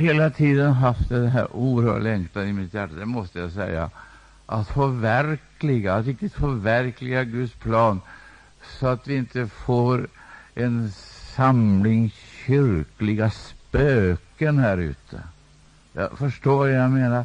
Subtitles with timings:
[0.00, 3.90] hela tiden haft den här oerhörda längtan i mitt hjärta, det måste jag säga,
[4.46, 8.00] att förverkliga, att riktigt förverkliga Guds plan
[8.80, 10.08] så att vi inte får
[10.54, 10.90] en
[11.36, 12.10] samling
[12.46, 15.22] kyrkliga spöken här ute.
[15.92, 17.24] Jag förstår vad jag menar.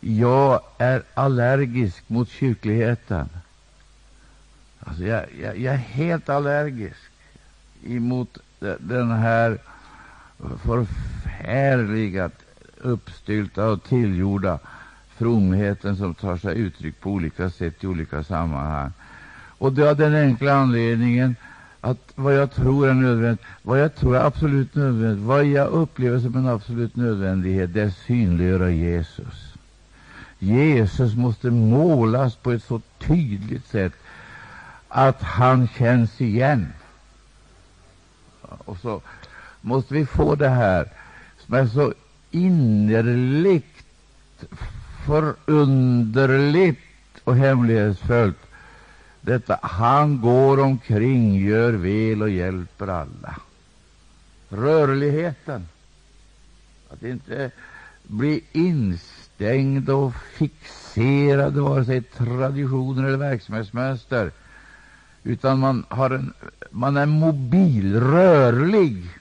[0.00, 3.28] Jag är allergisk mot kyrkligheten.
[4.80, 7.10] Alltså jag, jag, jag är helt allergisk
[7.86, 8.38] emot
[8.78, 9.58] den här
[10.38, 10.86] förfärliga,
[12.82, 14.58] uppstylta och tillgjorda
[15.16, 18.92] fromheten som tar sig uttryck på olika sätt i olika sammanhang.
[19.58, 21.36] Och det av den enkla anledningen
[21.80, 26.20] att vad jag tror är nödvändigt, vad jag tror är absolut nödvändigt, vad jag upplever
[26.20, 29.54] som en absolut nödvändighet, det är att synliggöra Jesus.
[30.38, 33.92] Jesus måste målas på ett så tydligt sätt
[34.88, 36.72] att han känns igen.
[38.40, 39.00] Och så
[39.60, 40.88] måste vi få det här
[41.50, 41.92] mig så
[42.30, 43.64] innerligt
[45.06, 46.80] förunderligt
[47.24, 48.36] och hemlighetsfullt.
[49.20, 53.36] Detta, han går omkring, gör väl och hjälper alla.
[54.48, 55.68] Rörligheten.
[56.90, 57.50] Att inte
[58.02, 64.30] bli instängd och fixerad vare sig traditioner eller verksamhetsmönster,
[65.22, 66.32] utan man, har en,
[66.70, 69.19] man är mobil, rörlig.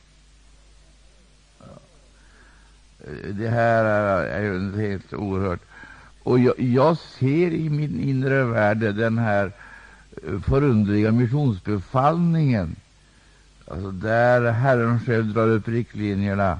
[3.31, 5.59] Det här är, är helt oerhört.
[6.23, 9.51] Och jag, jag, ser i min inre värld den här
[10.27, 12.75] eh, förunderliga missionsbefallningen,
[13.67, 16.59] alltså där Herren själv drar upp riktlinjerna,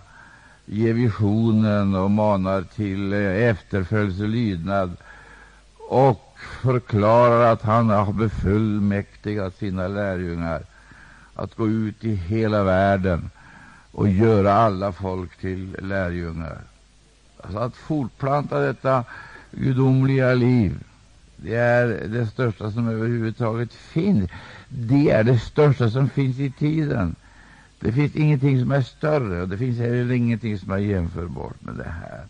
[0.66, 4.97] ger visionen och manar till eh, efterföljelse och lydnad
[5.89, 10.61] och förklarar att han har befullmäktigat sina lärjungar
[11.36, 13.30] att gå ut i hela världen
[13.92, 16.62] och göra alla folk till lärjungar.
[17.42, 19.04] Alltså att fortplanta detta
[19.52, 20.84] gudomliga liv,
[21.36, 24.30] det är det största som överhuvudtaget finns.
[24.70, 27.16] Det är det största som finns i tiden.
[27.80, 31.76] Det finns ingenting som är större, och det finns heller ingenting som är jämförbart med
[31.76, 32.23] det här.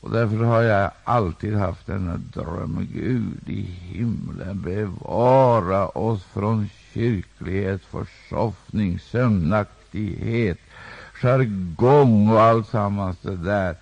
[0.00, 2.88] Och därför har jag alltid haft denna dröm.
[2.92, 10.58] Gud i himlen, bevara oss från kyrklighet, försoffning, sömnaktighet,
[11.22, 13.76] jargong och alltsammans det där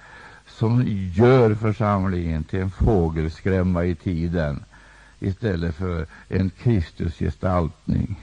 [0.46, 4.64] som gör församlingen till en fågelskrämma i tiden
[5.20, 8.20] istället för en Kristusgestaltning.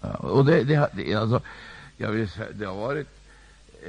[0.00, 1.40] Ja, och det, det, det, alltså,
[1.96, 3.08] jag vill säga, det har varit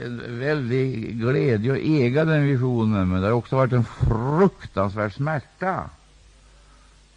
[0.02, 5.90] en väldig glädje att äga den visionen, men det har också varit en fruktansvärd smärta.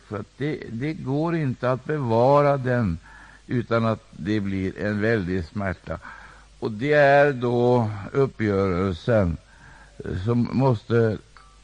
[0.08, 2.98] För att det, det går inte att bevara den
[3.46, 5.98] utan att det blir en väldig smärta.
[6.58, 9.36] Och det är då uppgörelsen
[10.24, 11.18] som måste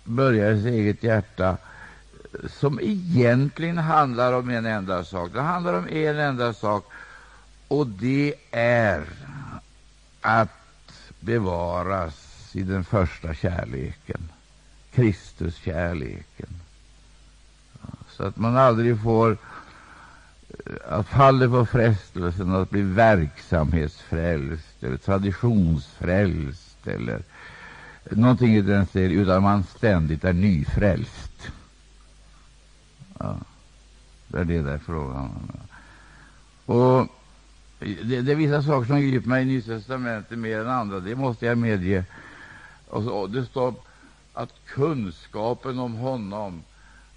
[0.04, 1.56] börja i sitt eget hjärta,
[2.48, 5.30] som egentligen handlar om en enda sak.
[5.32, 6.84] Det handlar om en enda sak,
[7.69, 9.04] och det är
[10.20, 10.50] att
[11.20, 14.20] bevaras i den första kärleken,
[14.94, 16.48] Kristuskärleken.
[18.09, 19.36] Så att man aldrig får
[20.88, 27.22] att faller falla på frestelsen att bli verksamhetsfrälst eller traditionsfrälst eller
[28.10, 31.49] någonting i den stilen, utan man ständigt är nyfrälst.
[33.19, 33.37] Ja,
[34.28, 35.53] det är det där frågan
[36.66, 37.06] Och
[37.78, 41.16] det, det är vissa saker som griper mig i Nya testamentet mer än andra, det
[41.16, 42.04] måste jag medge.
[42.89, 43.75] Och så, det står
[44.33, 46.62] att kunskapen om honom,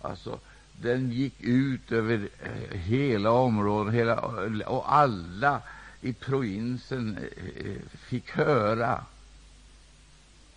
[0.02, 0.40] alltså,
[0.82, 4.20] den gick ut över eh, hela området, hela,
[4.68, 5.62] och alla
[6.02, 7.24] i provinsen eh,
[7.66, 9.04] eh, fick höra.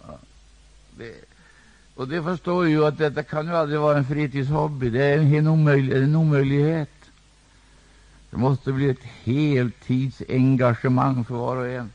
[0.01, 0.19] Ja,
[0.97, 1.15] det,
[1.95, 4.91] och det förstår ju att detta kan ju aldrig vara en fritidshobby.
[4.91, 6.91] Det är en, omöjlig, en omöjlighet.
[8.31, 11.93] Det måste bli ett heltidsengagemang för var och en.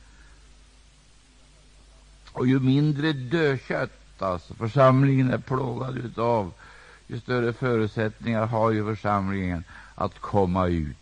[2.31, 6.53] Och ju mindre dödkött alltså, församlingen är plågad utav
[7.13, 9.63] ju större förutsättningar har ju församlingen
[9.95, 10.97] att komma ut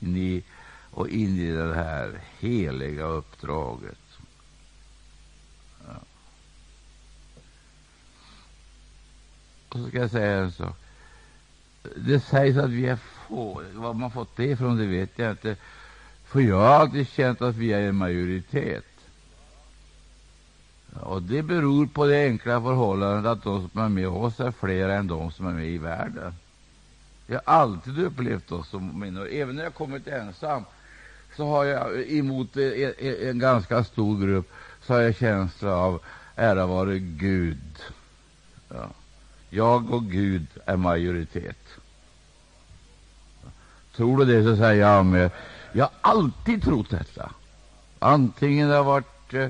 [0.00, 0.42] in i,
[0.90, 3.98] och in i det här heliga uppdraget.
[5.86, 5.94] Ja.
[9.68, 10.76] Och så ska jag säga en sak.
[11.96, 13.62] Det sägs att vi är få.
[13.72, 15.56] Var man fått det ifrån, det vet jag inte.
[16.24, 18.91] För jag har alltid känt att vi är en majoritet.
[21.00, 24.88] Och Det beror på det enkla förhållandet att de som är med oss är fler
[24.88, 26.34] än de som är med i världen.
[27.26, 29.28] Jag har alltid upplevt oss som minor.
[29.28, 30.64] Även när jag kommit ensam
[31.36, 32.92] så har jag emot en,
[33.28, 34.52] en ganska stor grupp
[34.82, 36.00] så har jag känsla av
[36.36, 37.78] ära vare Gud.
[38.68, 38.86] Ja.
[39.50, 41.58] Jag och Gud är majoritet.
[43.96, 45.30] Tror du det, så säger jag med.
[45.72, 47.30] Jag har alltid trott detta.
[47.98, 49.48] Antingen det har varit eh,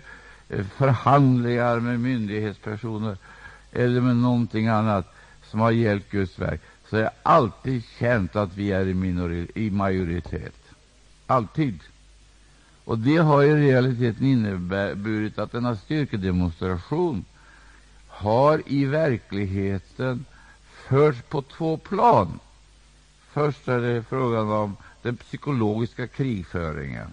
[0.53, 3.17] Eh, förhandlingar med myndighetspersoner
[3.73, 5.15] eller med någonting annat
[5.51, 9.71] som har gällt Guds verk, så har jag alltid känt att vi är i, i
[9.71, 10.55] majoritet.
[11.27, 11.79] Alltid.
[12.85, 17.25] Och det har i realiteten inneburit att denna styrkedemonstration
[18.09, 20.25] har i verkligheten
[20.89, 22.39] förts på två plan.
[23.33, 27.13] Först är det frågan om den psykologiska krigföringen.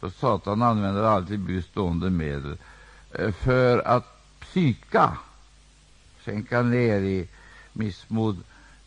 [0.00, 2.56] Satan använder alltid bestående medel
[3.12, 5.16] eh, för att psyka,
[6.24, 7.28] sänka ner i
[7.72, 8.38] missmod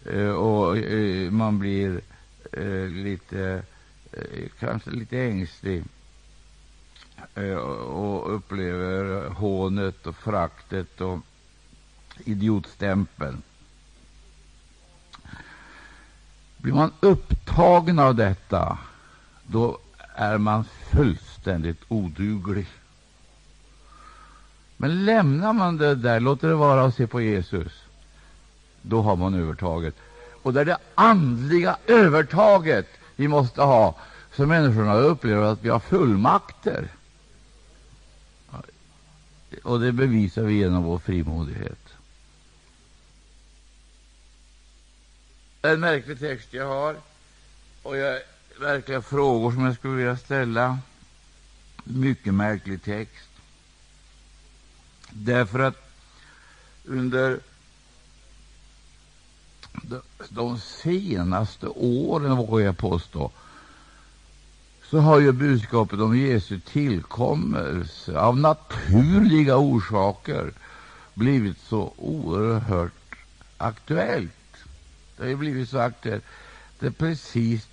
[0.06, 2.02] eh, och eh, man blir
[3.04, 3.64] lite,
[4.60, 5.84] kanske lite ängslig
[7.88, 11.20] och upplever hånet och fraktet och
[12.26, 13.42] idiotstämpeln.
[16.58, 18.78] Blir man upptagen av detta,
[19.48, 19.78] då
[20.16, 22.68] är man fullständigt oduglig.
[24.78, 27.72] Men lämnar man det där, låter det vara och se på Jesus,
[28.82, 29.96] då har man övertaget.
[30.44, 33.96] Och det är det andliga övertaget vi måste ha,
[34.36, 36.88] så människorna upplever att vi har fullmakter.
[39.64, 41.82] Och det bevisar vi genom vår frimodighet.
[45.62, 46.96] en märklig text jag har,
[47.84, 48.22] och jag
[48.62, 50.80] verkliga frågor som jag skulle vilja ställa.
[51.84, 53.30] Mycket märklig text.
[55.10, 55.92] Därför att
[56.86, 57.40] under
[60.30, 63.32] de senaste åren, vågar jag påstå,
[64.84, 70.54] så har ju budskapet om Jesu tillkommelse av naturliga orsaker
[71.14, 73.16] blivit så oerhört
[73.58, 74.32] aktuellt.
[75.18, 76.24] Det har ju blivit så aktuellt.
[76.80, 77.68] Det är precis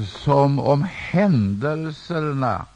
[0.00, 2.66] som om händelserna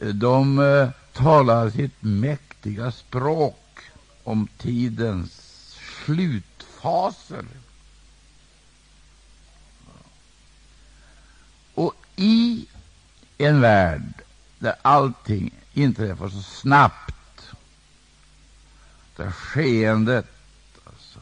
[0.00, 3.80] de eh, talar sitt mäktiga språk
[4.24, 5.32] om tidens
[6.04, 7.44] slutfaser.
[11.74, 12.66] Och i
[13.38, 14.22] en värld
[14.58, 17.52] där allting inträffar så snabbt,
[19.16, 20.26] där skeendet
[20.84, 21.18] alltså,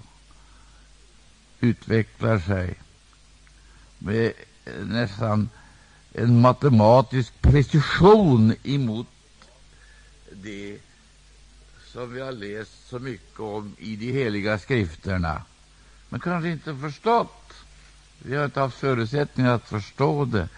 [1.61, 2.75] utvecklar sig
[4.05, 4.33] med
[4.65, 5.49] eh, nästan
[6.13, 9.07] en matematisk precision emot
[10.33, 10.79] det
[11.93, 15.43] som vi har läst så mycket om i de heliga skrifterna,
[16.09, 17.55] men kanske inte förstått.
[18.19, 20.49] Vi har inte haft förutsättningar att förstå det.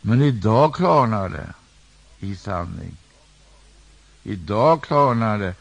[0.00, 1.54] Men idag klarnar det
[2.26, 2.96] i sanning.
[4.22, 5.54] Idag klarnar det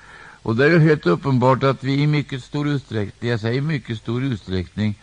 [0.45, 4.23] och det är helt uppenbart att vi i mycket stor utsträckning, jag säger mycket stor
[4.23, 4.99] utsträckning,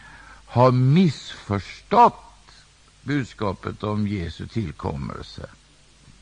[0.52, 2.14] har missförstått
[3.02, 5.46] budskapet om Jesu tillkommelse.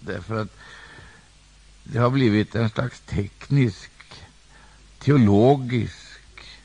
[0.00, 0.56] Därför att
[1.84, 3.90] det har blivit en slags teknisk,
[4.98, 5.94] teologisk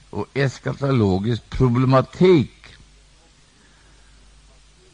[0.10, 2.66] och eskatologisk problematik.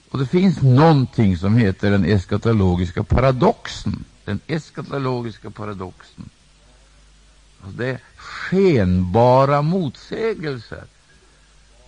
[0.10, 4.06] Och det finns någonting som heter den eskatologiska paradoxen.
[4.26, 6.30] Den eskatologiska paradoxen.
[7.62, 10.84] Alltså det är skenbara motsägelser.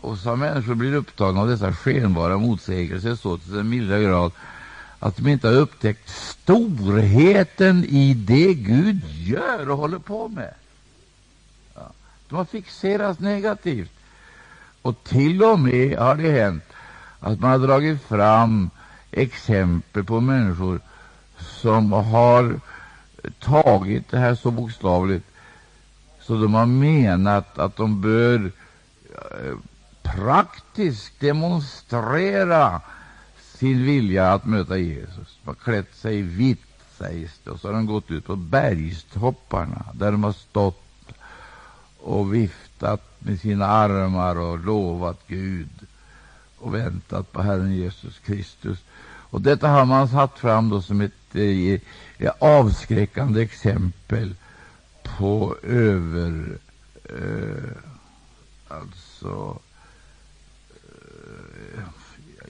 [0.03, 4.31] Och så människor blir upptagna av dessa skenbara motsägelser så till den milda grad
[4.99, 10.53] att de inte har upptäckt storheten i det Gud gör och håller på med.
[11.75, 11.91] Ja.
[12.29, 13.91] De har fixerats negativt.
[14.81, 16.63] Och till och med har det hänt
[17.19, 18.69] att man har dragit fram
[19.11, 20.79] exempel på människor
[21.37, 22.59] som har
[23.39, 25.25] tagit det här så bokstavligt
[26.21, 28.51] så de har menat att de bör
[29.15, 29.53] eh,
[30.15, 32.81] praktiskt demonstrera
[33.37, 35.39] sin vilja att möta Jesus.
[35.43, 36.59] De har klätt sig vitt,
[36.97, 40.83] sägs det, och så har de gått ut på bergstopparna där de har stått
[41.97, 45.69] och viftat med sina armar och lovat Gud
[46.57, 48.79] och väntat på Herren Jesus Kristus.
[49.33, 51.79] Och Detta har man satt fram då som ett eh,
[52.17, 54.35] eh avskräckande exempel
[55.03, 56.57] på över...
[57.03, 57.77] Eh,
[58.67, 59.59] alltså...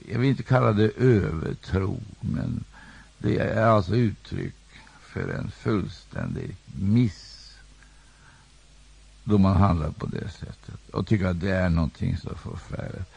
[0.08, 2.64] Jag vill inte kalla det övertro, men
[3.18, 4.54] det är alltså uttryck
[5.00, 7.34] för en fullständig miss
[9.24, 13.08] då man handlar på det sättet och tycker att det är någonting så förfärligt.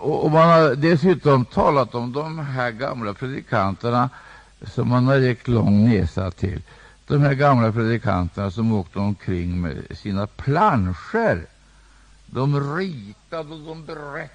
[0.00, 4.10] Och man har dessutom talat om de här gamla predikanterna
[4.66, 6.62] som man har räckt lång näsa till.
[7.06, 11.46] De här gamla predikanterna som åkte omkring med sina planscher.
[12.26, 14.28] De ritade och de berättade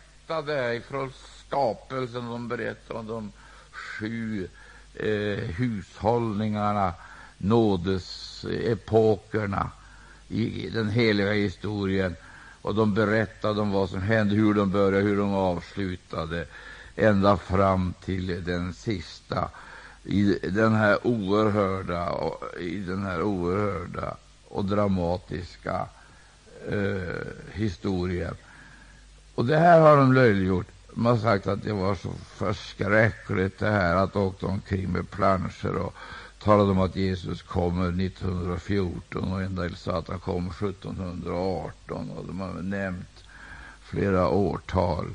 [0.87, 1.11] från
[1.47, 2.29] skapelsen.
[2.29, 3.31] De berättade om de
[3.71, 4.47] sju
[4.95, 6.93] eh, hushållningarna,
[7.37, 9.71] nådesepokerna
[10.29, 12.15] i den heliga historien.
[12.61, 16.45] Och de berättade om vad som hände, hur de började, hur de avslutade,
[16.95, 19.49] ända fram till den sista
[20.03, 22.13] i den här oerhörda,
[22.59, 25.87] i den här oerhörda och dramatiska
[26.69, 28.35] eh, historien.
[29.35, 30.67] Och det här har de löjliggjort.
[30.93, 35.75] De har sagt att det var så förskräckligt det här att åka omkring med planscher
[35.75, 35.93] och
[36.43, 42.25] talade om att Jesus kommer 1914 och en del sa att han kommer 1718 och
[42.27, 43.23] de har nämnt
[43.83, 45.05] flera årtal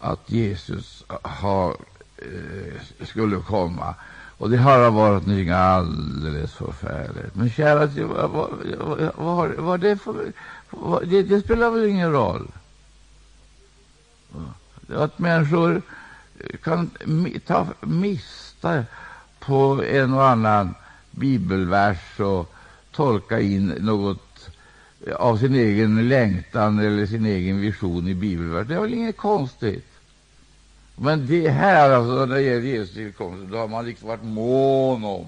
[0.00, 1.76] att Jesus har,
[2.16, 3.94] eh, skulle komma.
[4.38, 7.34] Och det har varit någonting alldeles förfärligt.
[7.34, 10.32] Men kära vad, vad, vad, vad det, för,
[10.70, 12.48] vad, det, det spelar väl ingen roll?
[14.88, 15.82] Att människor
[16.62, 16.90] kan
[17.46, 18.84] ta miste
[19.38, 20.74] på en och annan
[21.10, 22.54] bibelvers och
[22.92, 24.50] tolka in något
[25.16, 28.68] av sin egen längtan eller sin egen vision i bibelvers.
[28.68, 29.86] Det är väl inget konstigt.
[30.96, 35.04] Men det här, alltså, när det gäller Jesu tillkomst, då har man liksom varit mån
[35.04, 35.26] om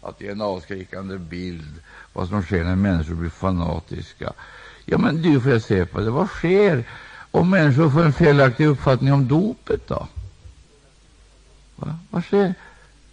[0.00, 1.74] att ge en avskräckande bild
[2.12, 4.32] vad som sker när människor blir fanatiska.
[4.84, 6.10] Ja, men du får jag se på det.
[6.10, 6.84] Vad sker
[7.34, 10.06] om människor får en felaktig uppfattning om dopet då?
[11.76, 11.98] Va?
[12.10, 12.54] Vad sker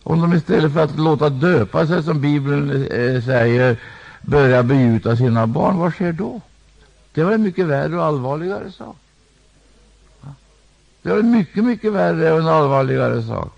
[0.03, 3.77] om de istället för att låta döpa sig, som Bibeln eh, säger,
[4.21, 5.77] börjar begjuta sina barn?
[5.77, 6.41] Vad sker då?
[7.13, 8.97] Det var en mycket värre och allvarligare sak.
[10.21, 10.35] Va?
[11.01, 13.53] Det var en mycket, mycket värre och en allvarligare sak.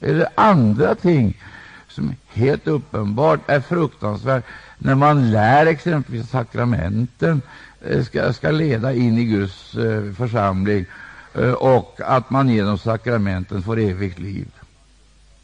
[0.00, 1.42] Eller andra ting
[1.88, 4.44] som helt uppenbart är fruktansvärt
[4.78, 7.42] när man lär exempelvis sakramenten
[7.86, 10.86] Eh, ska, ska leda in i Guds eh, församling
[11.34, 14.46] eh, och att man genom sakramenten får evigt liv.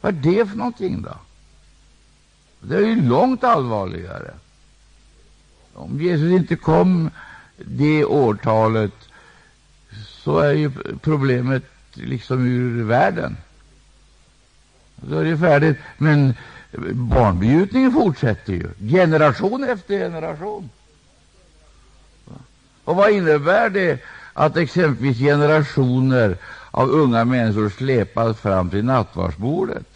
[0.00, 1.14] Vad är det för någonting då?
[2.60, 4.30] Det är ju långt allvarligare.
[5.74, 7.10] Om Jesus inte kom
[7.56, 8.94] det årtalet
[10.06, 10.70] så är ju
[11.00, 13.36] problemet liksom ur världen.
[14.96, 15.76] Då är det färdigt.
[15.98, 16.34] Men
[16.92, 20.70] barnbegjutningen fortsätter ju, generation efter generation.
[22.84, 26.36] Och vad innebär det att exempelvis generationer
[26.70, 29.86] av unga människor släpas fram till nattvardsbordet?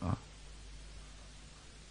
[0.00, 0.16] Ja.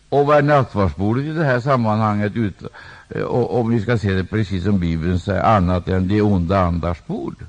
[0.10, 2.64] Och vad är nattvardsbordet i det här sammanhanget, ut,
[3.10, 6.60] eh, och, om vi ska se det precis som Bibeln säger, annat än det onda
[6.60, 7.46] andars bord?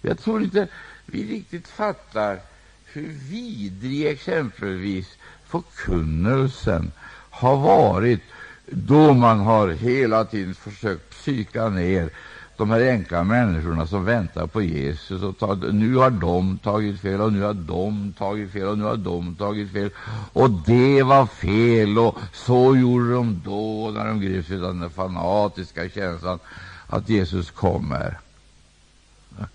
[0.00, 0.68] Jag tror inte
[1.06, 2.40] vi riktigt fattar
[2.84, 5.08] hur vidrig exempelvis
[5.54, 6.92] förkunnelsen
[7.30, 8.20] har varit
[8.66, 12.10] då man har hela tiden försökt psyka ner
[12.56, 15.22] de här enkla människorna som väntar på Jesus.
[15.22, 18.84] Och tar, nu har de tagit fel, och nu har de tagit fel, och nu
[18.84, 19.90] har de tagit fel.
[20.32, 25.88] Och det var fel, och så gjorde de då när de greps av den fanatiska
[25.88, 26.38] känslan
[26.86, 28.18] att Jesus kommer.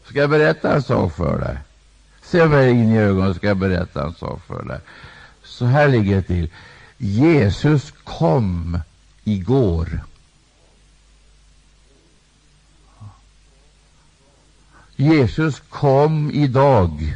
[0.03, 1.57] Ska jag berätta en sak för dig?
[2.21, 4.79] Se mig in i ögonen, ska jag berätta en sak för dig.
[5.49, 6.49] Så här ligger det till.
[6.97, 8.79] Jesus kom
[9.23, 10.01] igår.
[14.95, 17.15] Jesus kom idag.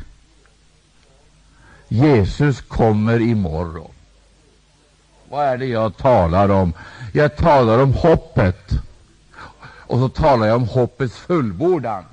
[1.87, 3.91] Jesus kommer imorgon.
[5.29, 6.73] Vad är det jag talar om?
[7.13, 8.71] Jag talar om hoppet.
[9.65, 12.03] Och så talar jag om hoppets fullbordan.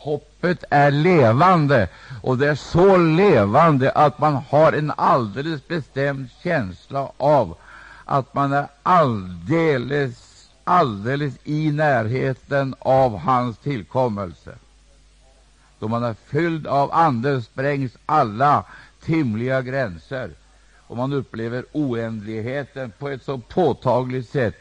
[0.00, 1.88] Hoppet är levande,
[2.22, 7.56] och det är så levande att man har en alldeles bestämd känsla av
[8.04, 14.54] att man är alldeles, alldeles i närheten av hans tillkommelse.
[15.78, 18.64] Då man är fylld av Anden sprängs alla
[19.02, 20.30] timliga gränser,
[20.86, 24.56] och man upplever oändligheten på ett så påtagligt sätt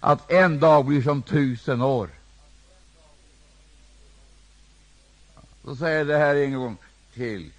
[0.00, 2.08] att en dag blir som tusen år.
[5.64, 6.76] Så säger jag det här en gång
[7.14, 7.50] till.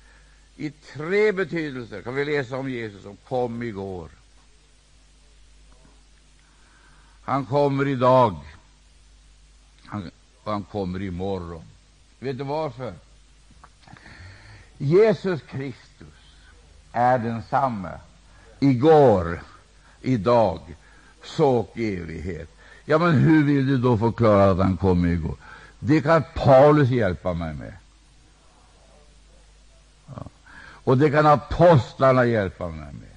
[0.57, 4.09] I tre betydelser kan vi läsa om Jesus som kom igår.
[7.23, 8.35] Han kommer idag,
[9.85, 10.11] han,
[10.43, 11.63] och han kommer imorgon.
[12.19, 12.93] Vet du varför?
[14.77, 16.07] Jesus Kristus
[16.91, 17.99] är densamme
[18.59, 19.43] igår,
[20.01, 20.59] idag,
[21.23, 22.49] så och evighet.
[22.85, 25.35] Ja, men hur vill du då förklara att han kom igår?
[25.79, 27.73] Det kan Paulus hjälpa mig med.
[30.07, 30.23] Ja.
[30.83, 33.09] Och det kan apostlarna hjälpa mig med.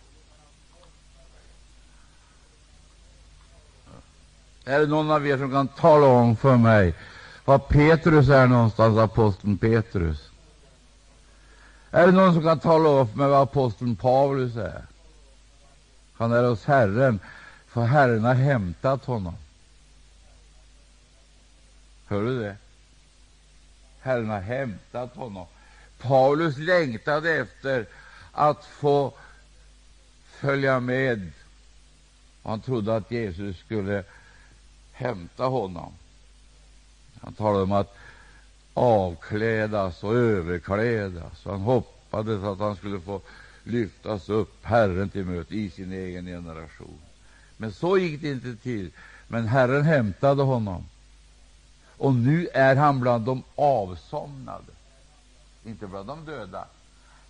[4.65, 6.95] Är det någon av er som kan tala om för mig
[7.45, 10.31] var Petrus är någonstans, aposteln Petrus?
[11.91, 14.83] Är det någon som kan tala om för mig var aposteln Paulus är?
[16.15, 17.21] Han är hos Herren,
[17.69, 19.35] för Herren har hämtat honom.
[22.07, 22.57] Hör du det?
[24.01, 25.47] Herren har hämtat honom.
[25.99, 27.87] Paulus längtade efter
[28.33, 29.13] att få
[30.27, 31.31] följa med.
[32.43, 34.05] Han trodde att Jesus skulle
[34.93, 35.93] hämta honom.
[37.21, 37.97] Han talade om att
[38.75, 41.45] avklädas och överklädas.
[41.45, 43.21] Han hoppades att han skulle få
[43.65, 46.99] lyftas upp Herren till möte i sin egen generation.
[47.57, 48.91] Men så gick det inte till.
[49.29, 50.87] Men Herren hämtade honom.
[51.97, 54.73] Och nu är han bland de avsomnade,
[55.67, 56.65] inte bland de döda.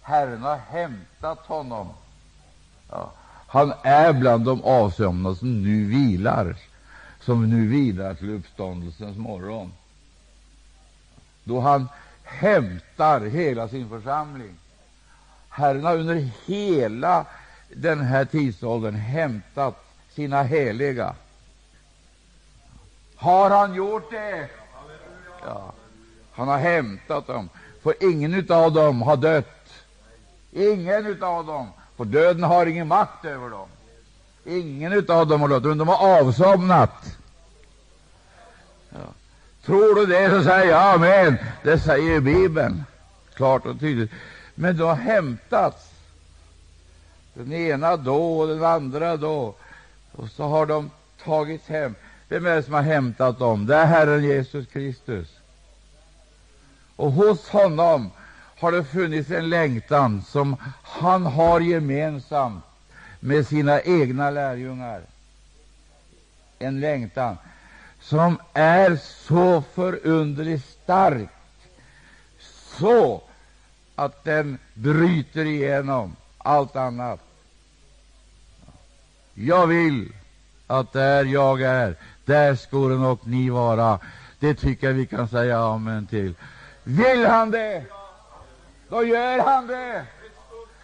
[0.03, 1.89] Herren har hämtat honom.
[2.91, 3.13] Ja,
[3.47, 6.57] han är bland de avsomna som nu vilar,
[7.21, 9.73] som nu vilar till uppståndelsens morgon,
[11.45, 11.89] då han
[12.23, 14.57] hämtar hela sin församling.
[15.49, 17.27] Herren har under hela
[17.75, 21.15] den här tidsåldern hämtat sina heliga.
[23.17, 24.49] Har han gjort det?
[25.43, 25.73] Ja.
[26.33, 27.49] Han har hämtat dem,
[27.87, 29.73] för ingen av dem har dött.
[30.53, 33.69] Ingen av dem, för döden har ingen makt över dem.
[34.45, 37.17] Ingen av dem har dött, men de har avsomnat.
[38.91, 38.99] Ja.
[39.65, 41.37] Tror du det, så säger jag amen.
[41.63, 42.85] Det säger Bibeln
[43.35, 44.11] klart och tydligt.
[44.55, 45.91] Men de har hämtats,
[47.35, 49.55] den ena då och den andra då,
[50.13, 50.91] och så har de
[51.25, 51.95] tagits hem.
[52.29, 53.67] Vem är det som har hämtat dem?
[53.67, 55.29] Det är Herren Jesus Kristus.
[56.97, 58.11] Och hos honom
[58.59, 62.65] har det funnits en längtan som han har gemensamt
[63.21, 65.03] med sina egna lärjungar.
[66.59, 67.37] En längtan
[68.01, 71.29] som är så förunderligt stark,
[72.79, 73.23] så
[73.95, 77.21] att den bryter igenom allt annat.
[79.35, 80.13] Jag vill
[80.67, 83.99] att där jag är, där skolan och ni vara.
[84.39, 86.35] Det tycker jag vi kan säga amen till.
[86.89, 87.85] Vill han det,
[88.89, 90.07] då gör han det.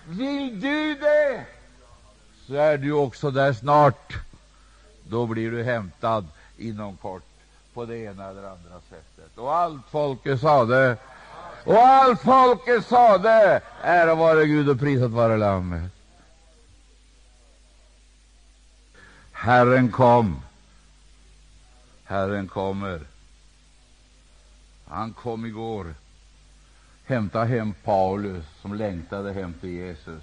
[0.06, 1.44] Vill du det,
[2.46, 4.16] så är du också där snart.
[5.08, 6.26] Då blir du hämtad
[6.58, 7.22] inom kort
[7.74, 9.38] på det ena eller andra sättet.
[9.38, 10.96] Och allt folket sade,
[11.64, 15.90] och allt folket sade, ära vare Gud och prisat vare Lammet.
[19.32, 20.42] Herren kom.
[22.04, 23.12] Herren kommer.
[24.94, 25.94] Han kom igår.
[27.07, 30.22] Hämta hem Paulus, som längtade hem till Jesus.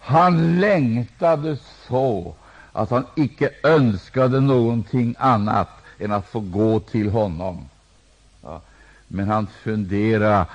[0.00, 1.56] Han längtade
[1.88, 2.34] så
[2.72, 7.68] att han icke önskade någonting annat än att få gå till honom.
[8.42, 8.60] Ja.
[9.08, 10.46] Men han funderade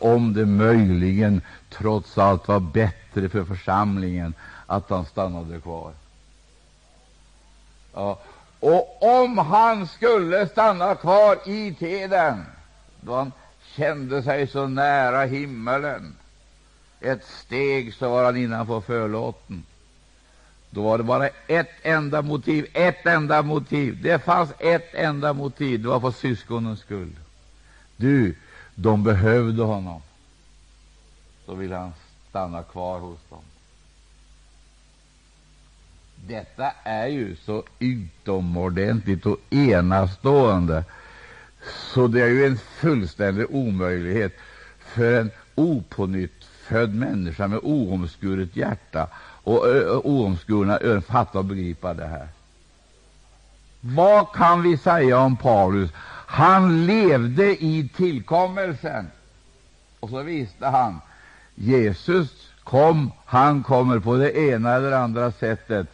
[0.00, 4.34] om det möjligen trots allt var bättre för församlingen
[4.66, 5.92] att han stannade kvar.
[7.94, 8.18] Ja.
[8.60, 12.44] Och om han skulle stanna kvar i tiden,
[13.08, 13.32] då han
[13.76, 16.16] kände sig så nära himmelen,
[17.00, 19.62] ett steg så var han innanför förlåten.
[20.70, 24.02] Då var det bara ett enda motiv, ett enda motiv.
[24.02, 27.12] Det fanns ett enda motiv, det var för syskonens skull.
[27.96, 28.36] Du,
[28.74, 30.02] de behövde honom.
[31.46, 31.92] Då ville han
[32.30, 33.42] stanna kvar hos dem.
[36.26, 40.84] Detta är ju så utomordentligt och enastående,
[41.70, 44.38] så det är ju en fullständig omöjlighet
[44.78, 49.06] för en opånyttfödd människa med oomskuret hjärta
[49.44, 49.66] och
[50.06, 52.28] oomskurna öron fatta och begripa det här.
[53.80, 55.90] Vad kan vi säga om Paulus?
[56.26, 59.10] Han levde i tillkommelsen,
[60.00, 61.00] och så visste han
[61.54, 62.30] Jesus
[62.64, 65.86] kom, han kommer på det ena eller andra sättet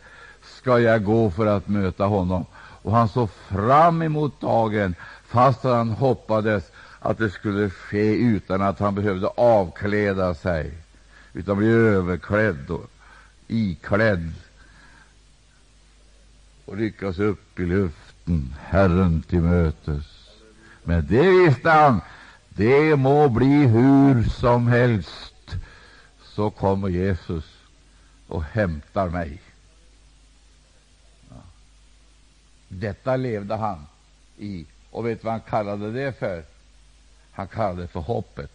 [0.43, 2.47] ska jag gå för att möta honom.
[2.57, 4.95] Och han såg fram emot dagen,
[5.35, 10.73] fast han hoppades att det skulle ske utan att han behövde avkläda sig,
[11.33, 12.91] utan bli överklädd och
[13.49, 14.33] iklädd
[16.65, 20.05] och ryckas upp i luften, Herren till mötes.
[20.85, 22.01] Men det visste han,
[22.49, 25.57] det må bli hur som helst,
[26.23, 27.45] så kommer Jesus
[28.29, 29.41] och hämtar mig.
[32.69, 33.87] Detta levde han
[34.39, 34.67] i.
[34.95, 36.43] Och vet du vad han kallade det för?
[37.33, 38.53] Han kallade det för hoppet.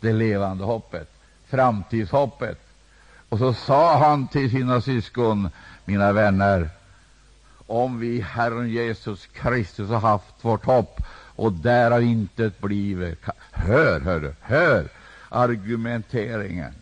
[0.00, 1.10] Det levande hoppet.
[1.46, 2.58] Framtidshoppet.
[3.28, 5.48] Och så sa han till sina syskon,
[5.84, 6.70] mina vänner,
[7.66, 11.00] om vi Herren Jesus Kristus har haft vårt hopp
[11.36, 13.18] och därav intet blivit.
[13.52, 14.88] Hör, hör, hör
[15.28, 16.74] argumenteringen.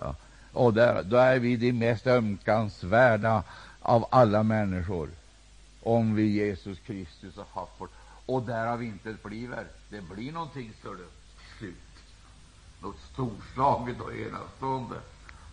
[0.00, 0.14] Ja.
[0.52, 3.42] Och där, då är vi de mest ömkansvärda
[3.80, 5.08] av alla människor,
[5.82, 7.90] om vi Jesus Kristus har haft vårt
[8.26, 9.66] och därav intet bliver.
[9.88, 11.06] Det blir någonting, står det,
[11.58, 11.74] slut.
[12.80, 14.96] Något storslaget och enastående.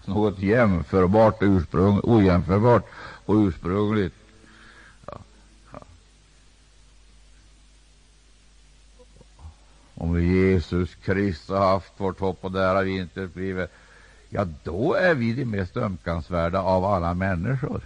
[0.05, 2.86] Något jämförbart, ursprung, ojämförbart
[3.25, 4.15] och ursprungligt.
[9.93, 13.67] Om Jesus Kristus har haft vårt hopp och därav intet bliver,
[14.29, 17.82] ja, då är vi de mest ömkansvärda av alla människor.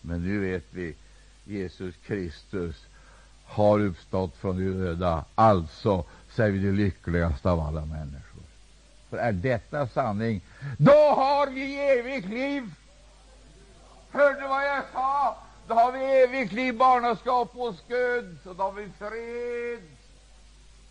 [0.00, 0.94] Men nu vet vi,
[1.44, 2.76] Jesus Kristus
[3.44, 8.42] har uppstått från de döda, alltså så är vi de lyckligaste av alla människor.
[9.10, 10.40] För är detta sanning,
[10.78, 12.70] då har vi evigt liv.
[14.10, 15.36] Hörde du vad jag sa?
[15.68, 19.88] Då har vi evigt liv, barnaskap hos Gud, och då har vi fred.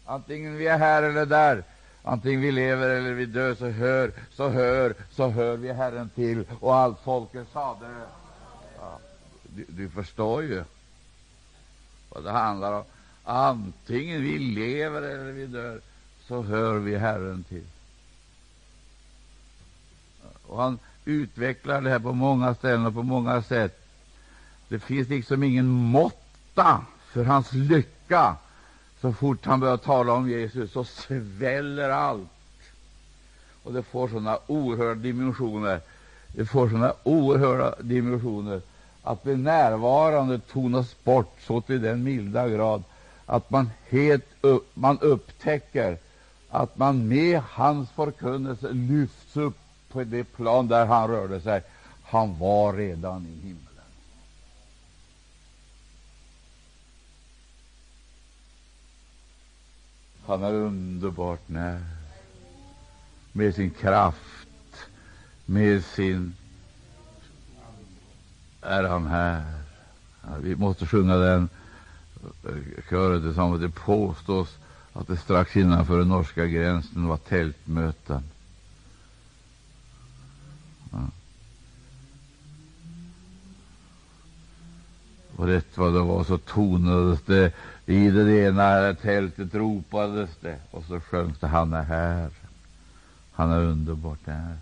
[0.05, 1.63] Antingen vi är här eller där,
[2.03, 6.45] antingen vi lever eller vi dör, så hör, så hör, så hör vi Herren till.
[6.59, 7.87] Och allt folket sade.
[9.55, 10.63] Du, du förstår ju
[12.09, 12.83] vad det handlar om.
[13.23, 15.81] Antingen vi lever eller vi dör,
[16.27, 17.63] så hör vi Herren till.
[20.47, 23.85] Och han utvecklar det här på många ställen och på många sätt.
[24.67, 28.35] Det finns liksom ingen måtta för hans lycka.
[29.01, 32.29] Så fort han börjar tala om Jesus så sväller allt.
[33.63, 35.81] Och det får sådana oerhörda dimensioner.
[36.27, 38.61] Det får sådana oerhörda dimensioner
[39.03, 42.83] att det närvarande tonas bort så till den milda grad
[43.25, 45.97] att man helt upp, man upptäcker
[46.49, 49.57] att man med hans förkunnelse lyfts upp
[49.91, 51.61] på det plan där han rörde sig.
[52.03, 53.57] Han var redan i himlen.
[60.25, 61.81] Han är underbart när
[63.31, 64.47] med sin kraft,
[65.45, 66.35] med sin
[68.63, 69.43] är han här.
[70.21, 71.49] Ja, vi måste sjunga den
[72.89, 73.61] kören tillsammans.
[73.61, 74.57] Det påstås
[74.93, 78.23] att det strax innanför den norska gränsen var tältmöten.
[80.91, 81.07] Ja.
[85.35, 87.53] Och rätt vad det var så tonades det
[87.85, 92.29] i det ena tältet ropades det och så sjöngs det Han är här.
[93.31, 94.57] Han är underbart där.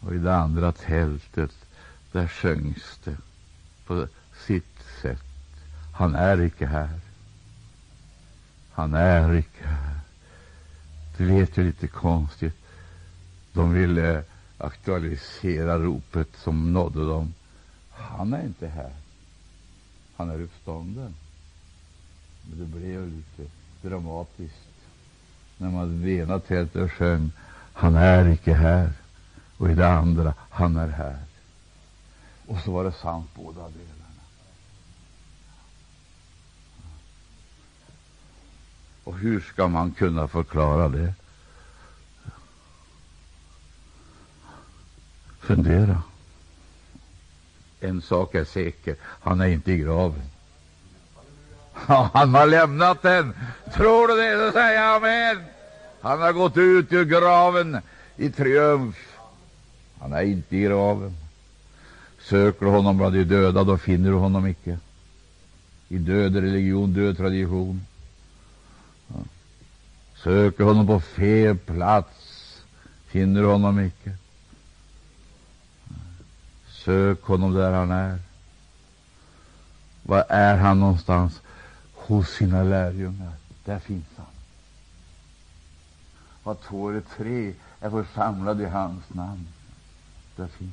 [0.00, 1.50] Och i det andra tältet,
[2.12, 3.16] där sjöngs det
[3.86, 4.06] på
[4.46, 5.24] sitt sätt.
[5.94, 7.00] Han är icke här.
[8.72, 10.00] Han är icke här.
[11.16, 12.56] Det vet ju lite konstigt.
[13.52, 14.24] De ville
[14.58, 17.34] aktualisera ropet som nådde dem.
[17.90, 18.92] Han är inte här.
[20.16, 21.14] Han är uppstånden.
[22.42, 24.70] Men det blev lite dramatiskt
[25.58, 27.30] när man i det ena tältet sjöng
[27.72, 28.92] Han är icke här
[29.60, 31.18] och i det andra Han är här.
[32.46, 34.20] Och så var det sant båda delarna.
[39.04, 41.14] Och hur ska man kunna förklara det?
[45.40, 46.02] Fundera.
[47.80, 50.22] En sak är säker, han är inte i graven.
[52.12, 53.34] han har lämnat den.
[53.74, 55.44] Tror du det, så säger jag amen.
[56.00, 57.78] Han har gått ut ur graven
[58.16, 59.09] i triumf.
[60.00, 61.16] Han är inte i graven.
[62.20, 64.78] Söker du honom bland de döda, då finner du honom icke.
[65.88, 67.86] I död religion, död tradition.
[70.22, 72.62] Söker honom på fel plats,
[73.06, 74.16] finner du honom icke.
[76.68, 78.18] Sök honom där han är.
[80.02, 81.40] Var är han någonstans?
[81.94, 83.32] Hos sina lärjungar.
[83.64, 84.26] Där finns han.
[86.42, 89.48] Var två eller tre är församlade i hans namn.
[90.40, 90.72] Där finns.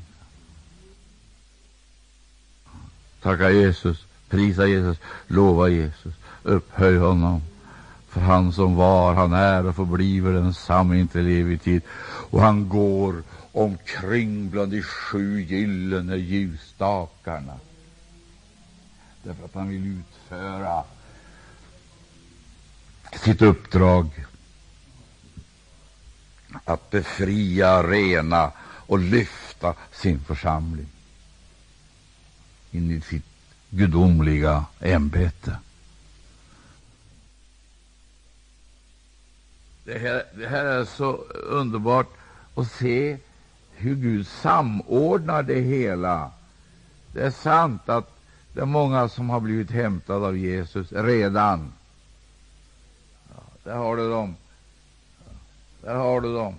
[3.21, 7.41] Tacka Jesus, prisa Jesus, lova Jesus, upphöj honom.
[8.08, 11.82] För han som var, han är och förbliver densamme inte evig tid.
[12.30, 17.60] Och han går omkring bland de sju gyllene ljusstakarna.
[19.23, 20.84] Därför att han vill utföra
[23.23, 24.25] sitt uppdrag
[26.65, 28.51] att befria, rena
[28.88, 29.46] och lyfta
[29.91, 30.88] sin församling
[32.72, 33.26] in i sitt
[33.70, 35.58] gudomliga ämbete.
[39.84, 42.08] Det här, det här är så underbart
[42.56, 43.17] att se
[43.76, 46.32] hur Gud samordnar det hela.
[47.13, 48.12] Det är sant att
[48.54, 51.74] det är många som har blivit hämtade av Jesus redan.
[53.30, 54.36] Ja, där har du dem.
[55.82, 56.56] Där har du dem.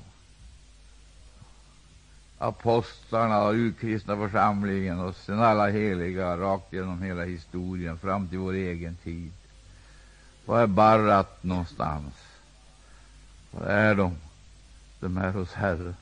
[2.38, 8.53] Apostlarna och urkristna församlingen och sen alla heliga rakt genom hela historien fram till vår
[8.53, 9.33] egen tid.
[10.44, 12.14] Var är Barrat någonstans?
[13.51, 14.16] Var är de?
[15.01, 15.96] De är hos Herren.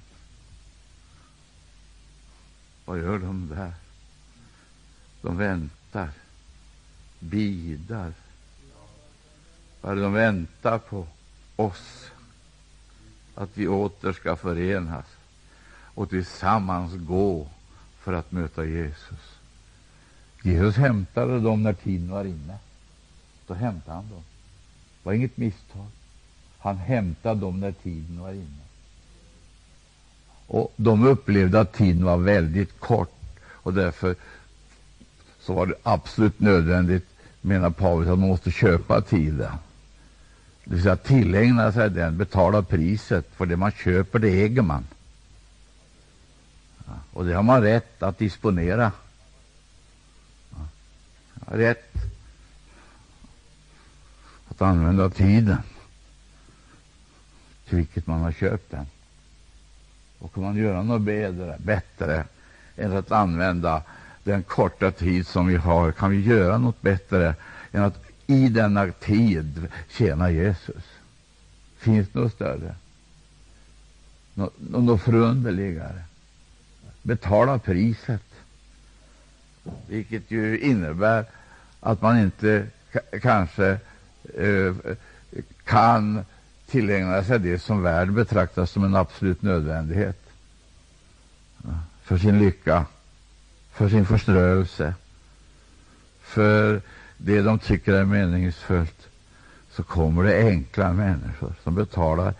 [2.85, 3.72] Vad gör de där?
[5.22, 6.11] De väntar,
[7.18, 8.12] bidar.
[9.81, 11.07] Vad är det de väntar på?
[11.57, 12.11] Oss.
[13.35, 15.16] Att vi åter ska förenas
[15.97, 17.47] och tillsammans gå
[17.99, 19.39] för att möta Jesus.
[20.43, 22.59] Jesus hämtade dem när tiden var inne.
[23.47, 24.23] Då hämtade han dem.
[25.03, 25.87] Det var inget misstag.
[26.59, 28.67] Han hämtade dem när tiden var inne.
[30.47, 33.13] Och De upplevde att tiden var väldigt kort
[33.45, 34.15] och därför
[35.41, 37.07] så var det absolut nödvändigt,
[37.41, 39.53] menar Paulus, att man måste köpa tiden.
[40.65, 44.85] Det vill säga tillägna sig den, betala priset, för det man köper, det äger man.
[47.12, 48.92] Och det har man rätt att disponera.
[51.46, 51.92] Rätt
[54.49, 55.59] att använda tiden
[57.68, 58.87] till vilket man har köpt den.
[60.18, 62.25] Och kan man göra något bättre, bättre
[62.77, 63.83] än att använda
[64.25, 67.35] den korta tid som vi har, kan vi göra något bättre
[67.72, 70.85] än att i denna tid tjäna Jesus?
[71.79, 72.75] Finns det något större?
[74.35, 76.03] Nå något förunderligare?
[77.07, 78.23] Betala priset,
[79.88, 81.25] vilket ju innebär
[81.81, 82.66] att man inte
[83.23, 83.79] kanske
[84.35, 84.75] eh,
[85.64, 86.25] kan
[86.66, 90.21] tillägna sig det som världen betraktar som en absolut nödvändighet.
[92.03, 92.87] För sin lycka,
[93.73, 94.95] för sin förströelse,
[96.23, 96.81] för
[97.16, 99.09] det de tycker är meningsfullt,
[99.71, 102.35] så kommer det enkla människor som betalar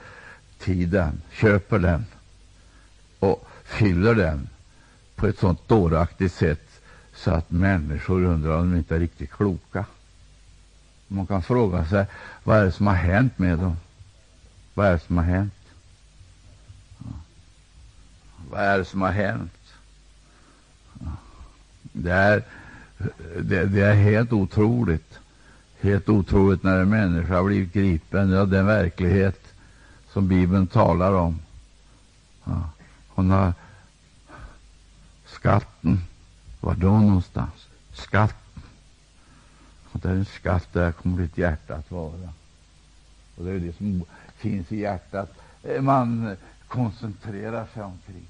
[0.59, 2.07] tiden, köper den
[3.19, 4.49] och fyller den
[5.17, 6.81] på ett sånt dåraktigt sätt
[7.15, 9.85] så att människor undrar om de inte är riktigt kloka.
[11.09, 12.07] Man kan fråga sig
[12.45, 13.77] vad är det som har hänt med dem.
[14.75, 15.53] Vad är det som har hänt?
[18.51, 19.53] Vad är det som har hänt?
[21.93, 22.43] Det är,
[23.41, 25.19] det, det är helt otroligt.
[25.81, 29.55] Helt otroligt när en människa har blivit gripen av den verklighet
[30.13, 31.39] som Bibeln talar om.
[32.45, 32.71] Ja.
[33.09, 33.53] Hon har
[35.47, 36.01] skatten.
[36.61, 37.67] Var då någonstans?
[37.93, 38.63] Skatten.
[39.93, 42.33] Och det är en skatt, där kommer ditt hjärta att vara.
[43.37, 44.05] Och det är det som
[44.37, 45.33] finns i hjärtat
[45.63, 46.37] eh, man
[46.69, 48.27] koncentrerar sig omkring.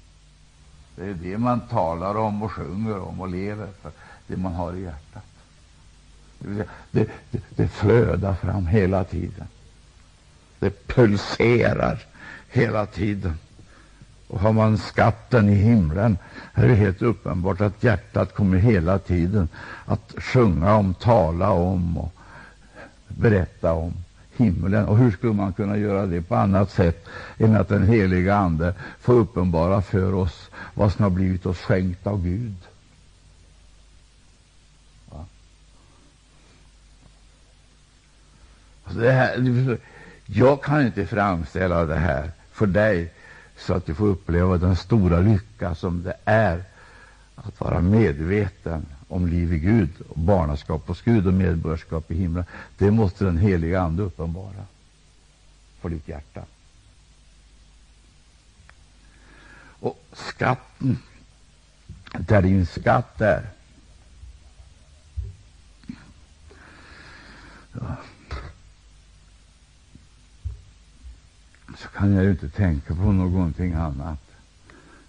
[0.95, 3.91] Det är det man talar om och sjunger om och lever för,
[4.27, 5.25] det man har i hjärtat.
[6.39, 9.47] Det, det, det, det flödar fram hela tiden.
[10.59, 12.05] Det pulserar
[12.49, 13.37] hela tiden.
[14.27, 16.17] Och har man skatten i himlen
[16.53, 19.49] är det helt uppenbart att hjärtat kommer hela tiden
[19.85, 22.13] att sjunga om, tala om och
[23.07, 23.93] berätta om
[24.37, 24.85] himlen.
[24.85, 27.05] Och hur skulle man kunna göra det på annat sätt
[27.37, 32.07] än att den heliga Ande får uppenbara för oss vad som har blivit oss skänkt
[32.07, 32.55] av Gud?
[38.83, 39.77] Alltså det här,
[40.25, 43.13] jag kan inte framställa det här för dig
[43.57, 46.63] så att du får uppleva den stora lycka som det är
[47.35, 52.45] att vara medveten om liv i Gud, och barnaskap hos Gud och medborgarskap i himlen.
[52.77, 54.65] Det måste den heliga Ande uppenbara
[55.81, 56.45] för ditt hjärta.
[59.79, 60.97] Och skatten,
[62.19, 63.49] där din skatt är,
[67.73, 67.95] ja,
[71.77, 74.19] så kan jag ju inte tänka på någonting annat.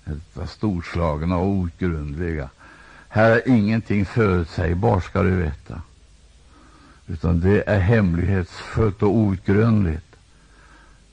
[0.04, 2.48] Detta storslagna och outgrundliga
[3.08, 5.82] här är ingenting förutsägbart, ska du veta.
[7.06, 10.16] Utan det är hemlighetsfullt och outgrundligt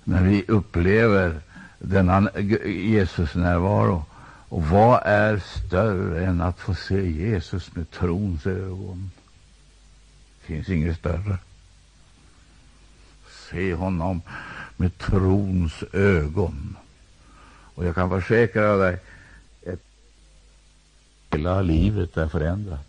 [0.03, 1.39] när vi upplever
[1.79, 2.29] denna
[2.65, 4.05] Jesus närvaro.
[4.49, 9.11] Och vad är större än att få se Jesus med trons ögon?
[10.39, 11.37] Det finns inget större.
[13.51, 14.21] Se honom
[14.77, 16.77] med trons ögon.
[17.75, 18.99] Och jag kan försäkra dig
[19.67, 19.79] att
[21.31, 22.87] hela livet är förändrat.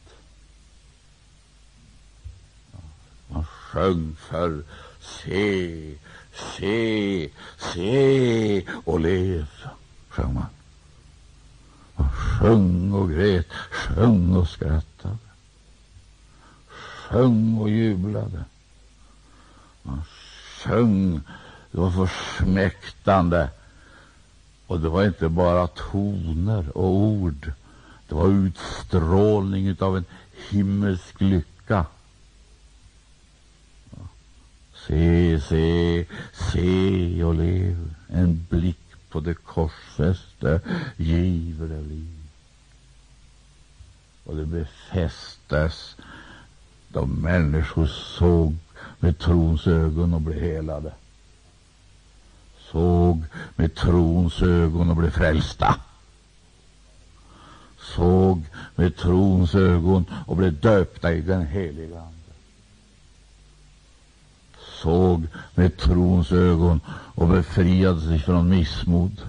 [3.29, 4.62] Man sjöng för
[5.07, 5.99] Se,
[6.33, 9.46] se, se och lev,
[10.09, 10.46] sjöng man.
[11.96, 15.18] Man sjöng och grät, sjöng och skrattade,
[16.68, 18.44] sjöng och jublade.
[19.83, 21.20] Man sjöng,
[21.76, 23.48] det var försmäktande.
[24.66, 27.52] Och det var inte bara toner och ord,
[28.08, 30.04] det var utstrålning av en
[30.50, 31.86] himmelsk lycka.
[34.86, 36.06] Se, se,
[36.52, 37.94] se och lev.
[38.08, 40.60] En blick på det korsfäste
[40.96, 42.22] giver det liv.
[44.24, 45.96] Och det befästes
[46.88, 48.56] då människor såg
[48.98, 50.92] med trons ögon och blev helade.
[52.76, 53.24] Såg
[53.56, 55.74] med trons ögon och blev frälsta.
[57.96, 58.42] Såg
[58.74, 62.16] med trons ögon och blev döpta i den heliga Ande
[64.86, 69.22] såg med trons ögon och befriade sig från missmod,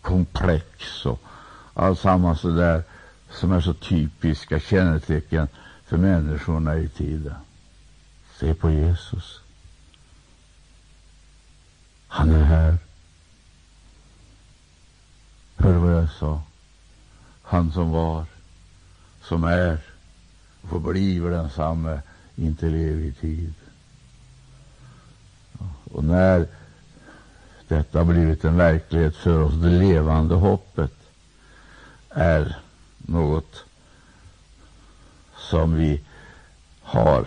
[0.00, 1.20] komplex och
[1.74, 2.82] alltsammans det där
[3.30, 5.48] som är så typiska kännetecken
[5.86, 7.34] för människorna i tiden.
[8.40, 9.43] Se på Jesus.
[12.14, 12.76] Han är här.
[15.56, 16.42] Hör vad jag sa?
[17.42, 18.24] Han som var,
[19.22, 19.78] som är
[20.62, 22.00] och förblir densamme
[22.36, 23.54] intill evig tid.
[25.92, 26.46] Och när
[27.68, 30.94] detta har blivit en verklighet för oss, det levande hoppet
[32.08, 32.56] är
[32.96, 33.64] något
[35.36, 36.00] som vi
[36.82, 37.26] har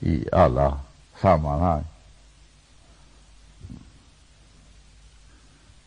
[0.00, 0.80] i alla
[1.20, 1.84] sammanhang.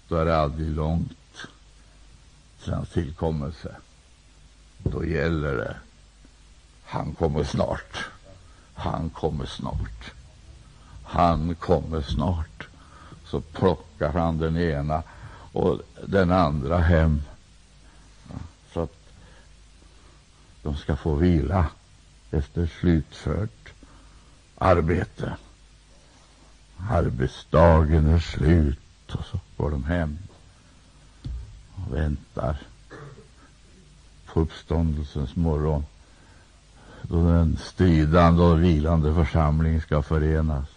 [0.09, 1.47] Då är det aldrig långt
[2.63, 3.75] till hans tillkommelse.
[4.77, 5.77] Då gäller det.
[6.85, 8.05] Han kommer snart.
[8.73, 10.11] Han kommer snart.
[11.03, 12.67] Han kommer snart.
[13.25, 15.03] Så plockar han den ena
[15.51, 17.21] och den andra hem
[18.73, 18.97] så att
[20.63, 21.67] de ska få vila
[22.31, 23.73] efter slutfört
[24.57, 25.37] arbete.
[26.89, 30.17] Arbetsdagen är slut och så går de hem
[31.75, 32.57] och väntar
[34.25, 35.85] på uppståndelsens morgon
[37.01, 40.67] då den stridande och vilande församlingen ska förenas.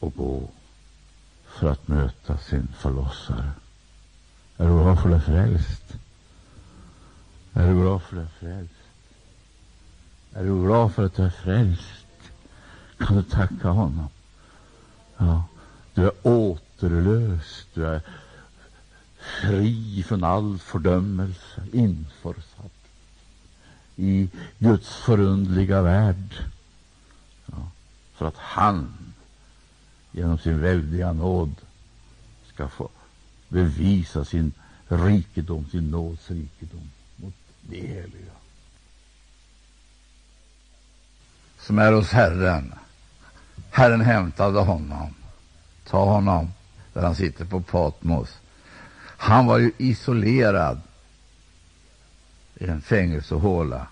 [0.00, 0.48] och gå
[1.46, 3.50] för att möta sin förlossare.
[4.56, 5.96] Är du glad för det frälst?
[7.52, 8.74] Är du glad för det frälst?
[10.32, 12.01] Är du glad för att du är frälst?
[13.06, 14.08] Kan du tacka honom?
[15.16, 15.44] Ja,
[15.94, 17.66] du är återlöst.
[17.74, 18.00] Du är
[19.18, 22.72] fri från all fördömelse, införsatt
[23.96, 26.44] i Guds förundliga värld.
[27.46, 27.70] Ja,
[28.14, 28.94] för att han
[30.12, 31.54] genom sin väldiga nåd
[32.54, 32.88] ska få
[33.48, 34.52] bevisa sin
[34.88, 38.32] rikedom, sin nåds rikedom mot det heliga.
[41.58, 42.74] Som är hos Herren.
[43.70, 45.14] Herren hämtade honom.
[45.86, 46.52] Ta honom
[46.92, 48.38] där han sitter på Patmos.
[48.98, 50.80] Han var ju isolerad
[52.54, 53.86] i en fängelsehåla.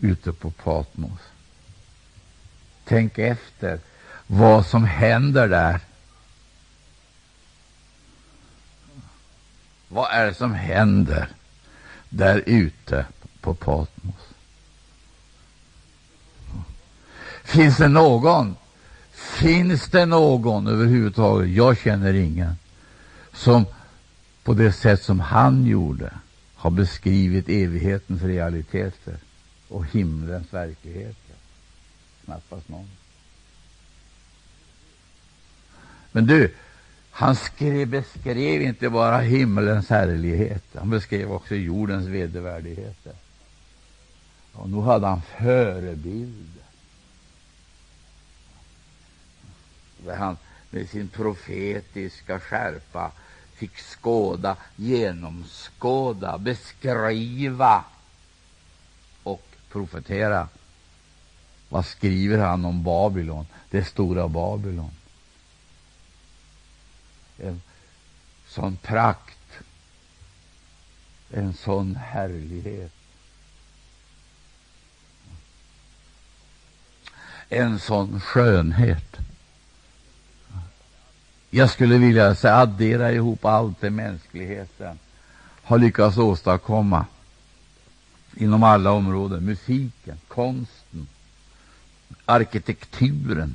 [0.00, 1.20] ute på Patmos.
[2.84, 3.80] Tänk efter
[4.26, 5.80] vad som händer där.
[9.88, 11.28] Vad är det som händer
[12.08, 13.06] där ute
[13.40, 14.14] på Patmos?
[17.44, 18.56] Finns det någon?
[19.12, 21.50] Finns det någon överhuvudtaget?
[21.50, 22.54] Jag känner ingen
[23.32, 23.66] som
[24.44, 26.12] på det sätt som han gjorde
[26.54, 29.16] har beskrivit evighetens realiteter
[29.68, 31.34] och himlens verkligheter.
[32.24, 32.88] Knappast någon.
[36.16, 36.54] Men du,
[37.10, 43.12] han skrev, beskrev inte bara himmelens härlighet, han beskrev också jordens vedervärdigheter.
[44.52, 46.52] Och nu hade han förebild.
[50.04, 50.36] Där han
[50.70, 53.12] med sin profetiska skärpa
[53.54, 57.84] fick skåda, genomskåda, beskriva
[59.22, 60.48] och profetera.
[61.68, 64.90] Vad skriver han om Babylon, det stora Babylon?
[67.38, 67.62] En
[68.46, 69.58] sån prakt,
[71.30, 72.92] en sån härlighet,
[77.48, 79.16] en sån skönhet.
[81.50, 84.98] Jag skulle vilja säga, addera ihop allt det mänskligheten
[85.62, 87.06] har lyckats åstadkomma
[88.36, 89.44] inom alla områden.
[89.44, 91.08] Musiken, konsten,
[92.24, 93.54] arkitekturen.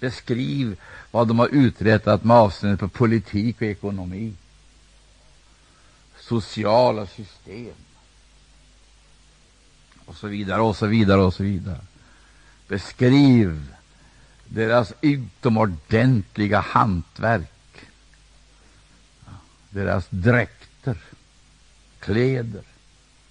[0.00, 0.76] Beskriv
[1.10, 4.34] vad de har uträttat med avseende på politik och ekonomi,
[6.20, 7.74] sociala system
[10.04, 11.80] och så vidare, och så vidare, och så vidare.
[12.68, 13.74] Beskriv
[14.46, 17.80] deras utomordentliga hantverk,
[19.70, 20.96] deras dräkter,
[21.98, 22.62] kläder.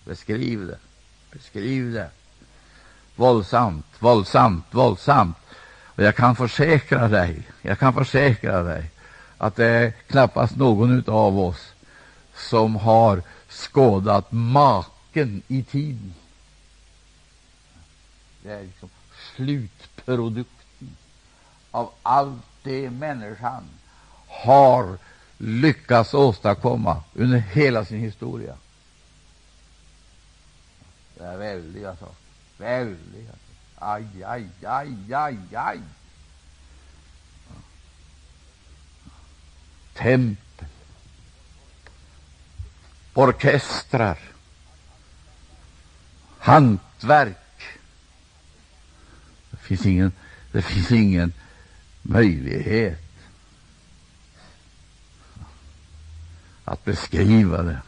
[0.05, 0.79] Beskriv det,
[1.31, 2.09] beskriv det.
[3.15, 5.37] Våldsamt, våldsamt, våldsamt.
[5.97, 8.91] Och jag kan försäkra dig, jag kan försäkra dig
[9.37, 11.73] att det är knappast någon av oss
[12.35, 16.13] som har skådat maken i tiden.
[18.43, 18.89] Det är liksom
[19.35, 20.97] slutprodukten
[21.71, 23.63] av allt det människan
[24.27, 24.97] har
[25.37, 28.55] lyckats åstadkomma under hela sin historia.
[31.17, 32.15] Det är väldiga saker.
[32.57, 33.46] Väldiga saker.
[33.77, 35.79] Aj, aj, aj, aj, aj.
[39.93, 40.69] Tempel,
[43.13, 44.17] orkestrar,
[46.39, 47.37] hantverk.
[49.51, 50.11] Det finns ingen,
[50.51, 51.33] det finns ingen
[52.01, 53.01] möjlighet
[56.65, 57.81] att beskriva det.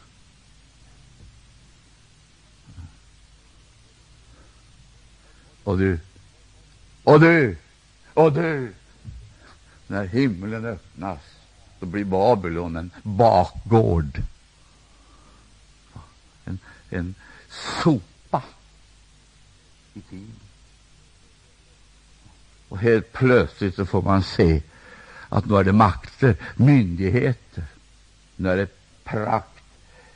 [5.64, 6.00] Och du,
[7.04, 7.58] och du,
[8.14, 8.74] och du.
[9.88, 11.20] När himlen öppnas,
[11.80, 14.22] då blir Babylon en bakgård.
[16.46, 17.16] En, en
[17.50, 18.44] sopa
[19.94, 20.40] i tiden.
[22.70, 24.62] Och helt plötsligt så får man se
[25.30, 27.64] att nu är det makter, myndigheter,
[28.36, 28.68] nu är det
[29.04, 29.64] prakt,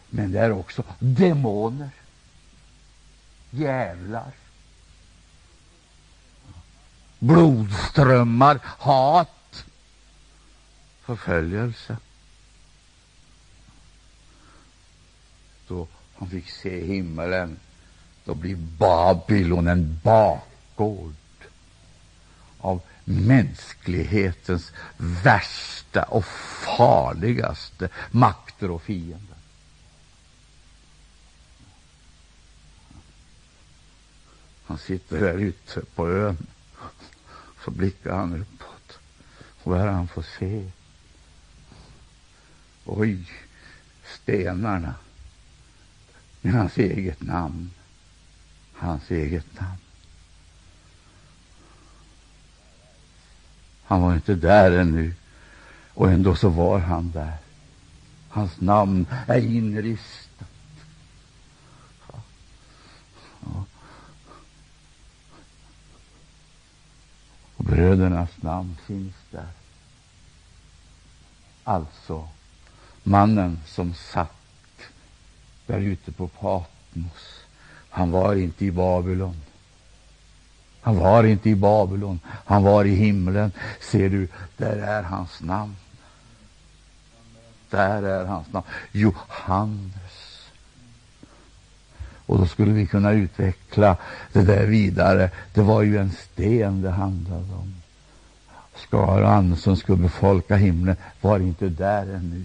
[0.10, 1.90] men det är också demoner,
[3.50, 4.32] djävlar,
[7.24, 9.66] blodströmmar, hat,
[11.02, 11.98] förföljelse.
[15.68, 17.60] Då han fick se himmelen,
[18.26, 21.14] då blir Babylon en bakgård
[22.60, 26.26] av mänsklighetens värsta och
[26.78, 29.38] farligaste makter och fiender.
[34.66, 36.48] Han sitter där ute på ön
[37.66, 39.00] så blickar han uppåt.
[39.64, 40.72] Och vad han får se?
[42.86, 43.30] Oj,
[44.06, 44.96] stenarna
[46.42, 47.72] med hans eget namn.
[48.74, 49.78] Hans eget namn.
[53.84, 55.14] Han var inte där ännu,
[55.94, 57.38] och ändå så var han där.
[58.30, 60.23] Hans namn är inristat.
[67.66, 69.48] Brödernas namn finns där.
[71.64, 72.28] Alltså,
[73.04, 74.36] mannen som satt
[75.66, 77.40] där ute på Patmos,
[77.90, 79.42] han var inte i Babylon.
[80.82, 83.52] Han var inte i Babylon, han var i himlen.
[83.82, 85.76] Ser du, där är hans namn.
[87.70, 88.68] Där är hans namn.
[88.92, 90.33] Johannes.
[92.34, 93.98] Och då skulle vi kunna utveckla
[94.32, 95.32] det där vidare.
[95.54, 97.76] Det var ju en sten det handlade om.
[98.76, 102.44] Skaran som skulle befolka himlen var inte där ännu.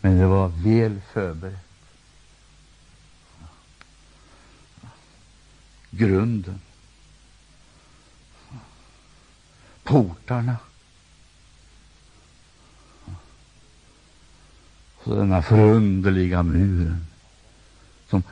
[0.00, 1.58] Men det var väl förberett.
[5.90, 6.60] Grunden.
[9.82, 10.56] Portarna.
[15.04, 17.06] Så denna förunderliga muren
[18.10, 18.22] som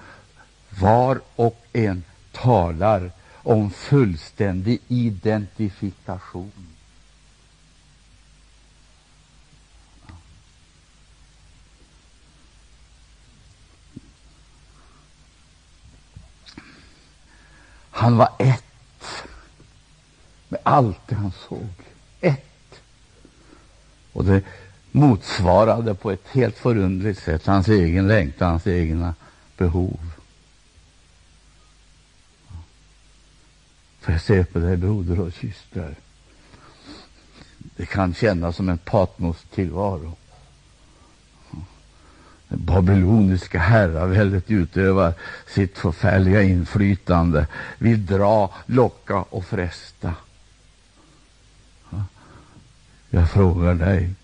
[0.80, 6.52] var och en talar om fullständig identifikation.
[17.90, 18.64] Han var ett
[20.48, 21.68] med allt det han såg.
[22.20, 22.80] Ett.
[24.12, 24.42] Och det
[24.92, 29.14] motsvarade på ett helt förundligt sätt hans egen längtan, hans egna
[29.56, 30.00] behov.
[34.00, 35.94] Får jag se på dig, broder och systrar?
[37.76, 40.16] Det kan kännas som en Patmos tillvaro.
[42.48, 45.14] Det babyloniska herraväldet utövar
[45.46, 47.46] sitt förfärliga inflytande,
[47.78, 50.14] vill dra, locka och fresta.
[53.10, 54.14] Jag frågar dig,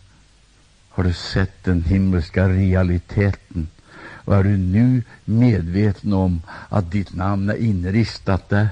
[0.97, 3.68] har du sett den himmelska realiteten?
[3.99, 8.68] Och är du nu medveten om att ditt namn är inristat där?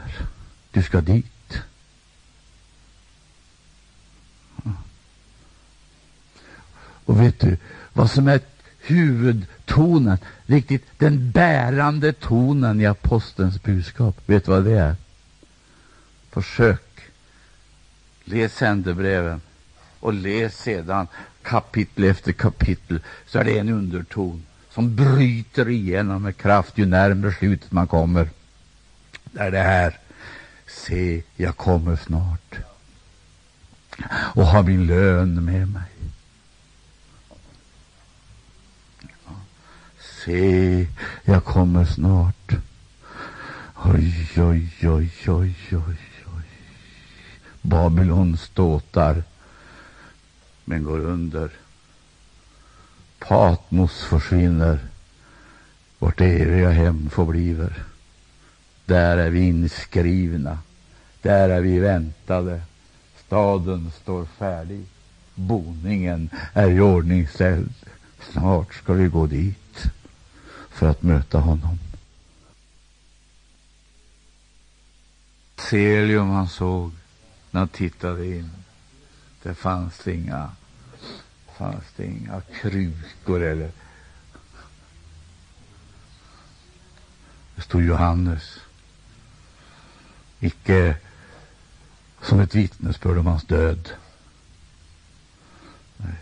[0.71, 1.59] Du ska dit.
[7.05, 7.57] Och vet du
[7.93, 8.41] vad som är
[8.81, 14.17] huvudtonen, riktigt den bärande tonen i apostelns budskap?
[14.27, 14.97] Vet du vad det är?
[16.31, 17.01] Försök.
[18.25, 19.41] Läs sändebreven
[20.01, 21.07] och läs sedan
[21.45, 27.33] kapitel efter kapitel så är det en underton som bryter igenom med kraft ju närmare
[27.33, 28.29] slutet man kommer.
[29.25, 29.99] Det är det här.
[30.67, 32.59] Se, jag kommer snart
[34.09, 35.91] och har min lön med mig.
[40.25, 40.87] Se,
[41.25, 42.53] jag kommer snart.
[43.85, 45.99] Oj, oj, oj, oj, oj,
[46.37, 46.45] oj.
[47.63, 49.23] Babylon ståtar,
[50.65, 51.51] men går under.
[53.19, 54.79] Patmos försvinner.
[55.99, 57.85] Vårt eviga hem förbliver.
[58.85, 60.59] Där är vi inskrivna.
[61.23, 62.63] Där är vi väntade.
[63.27, 64.85] Staden står färdig.
[65.35, 67.75] Boningen är iordningställd.
[68.33, 69.83] Snart ska vi gå dit
[70.71, 71.79] för att möta honom.
[75.57, 76.93] Celium han såg
[77.51, 78.51] när han tittade in.
[79.45, 80.51] Det fanns inga,
[81.57, 83.71] fanns det inga krukor eller
[87.55, 88.61] Det stod Johannes.
[90.41, 90.97] Icke
[92.23, 93.91] som ett vittnesbörd om hans död.
[95.97, 96.15] Nej,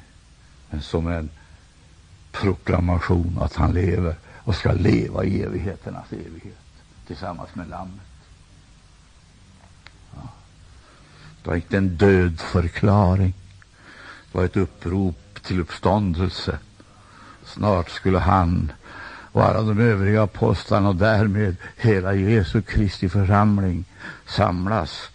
[0.71, 1.31] men som en
[2.33, 6.59] proklamation att han lever och ska leva i evigheternas evighet
[7.07, 8.07] tillsammans med Lammet.
[10.15, 10.29] Ja.
[11.43, 13.35] Det var inte en dödförklaring.
[14.33, 16.59] Det var ett upprop till uppståndelse.
[17.45, 18.73] Snart skulle han
[19.33, 23.85] och alla de övriga apostlarna och därmed hela Jesu Kristi församling
[24.27, 25.11] samlas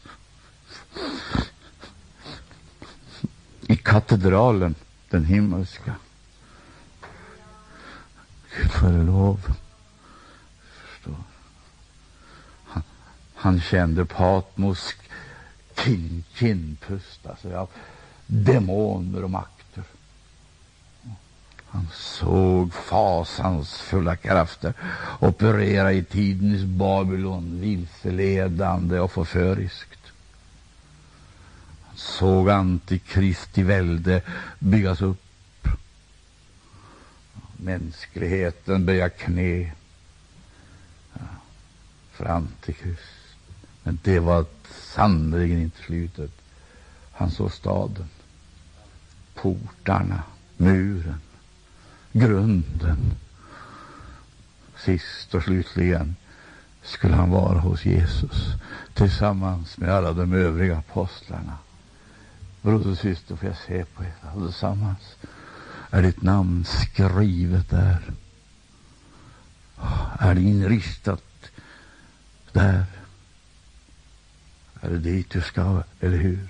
[3.67, 4.75] i katedralen,
[5.09, 5.95] den himmelska.
[8.55, 9.39] Gud före lov.
[12.65, 12.84] Han,
[13.36, 14.93] han kände Patmos
[16.34, 17.69] kindpusta sig av
[18.28, 19.84] demoner och makter.
[21.67, 24.73] Han såg fasansfulla krafter
[25.19, 29.99] operera i tidens Babylon, vilseledande och förföriskt.
[31.88, 34.21] Han såg antikristi välde
[34.59, 35.67] byggas upp.
[37.57, 39.71] Mänskligheten böja knä
[42.11, 43.01] för antikrist.
[43.84, 44.45] Men det var
[44.97, 46.31] sannerligen inte slutet.
[47.11, 48.09] Han såg staden,
[49.35, 50.23] portarna,
[50.57, 51.21] muren,
[52.11, 52.97] grunden.
[54.77, 56.15] Sist och slutligen
[56.83, 58.53] skulle han vara hos Jesus
[58.93, 61.57] tillsammans med alla de övriga apostlarna.
[62.61, 65.15] Broder och syster, får jag se på er allesammans?
[65.89, 68.11] Är ditt namn skrivet där?
[70.19, 71.23] Är det inristat
[72.51, 72.85] där?
[74.82, 76.47] Är det dit du ska, eller hur?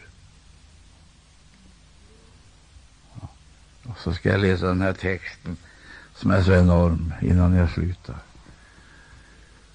[3.83, 5.57] Och så ska jag läsa den här texten
[6.15, 8.15] som är så enorm innan jag slutar.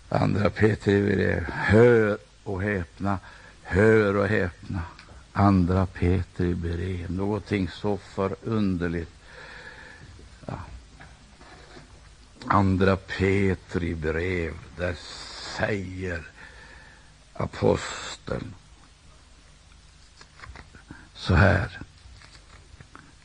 [0.08, 1.44] Andra Petri brev.
[1.50, 3.18] Hör och häpna,
[3.62, 4.82] hör och häpna.
[5.32, 7.10] Andra Petri brev.
[7.10, 9.10] Någonting så förunderligt.
[10.46, 10.58] Ja.
[12.46, 14.52] Andra Petri brev.
[14.76, 14.94] Där
[15.56, 16.31] säger
[17.34, 18.54] aposteln
[21.14, 21.80] så här.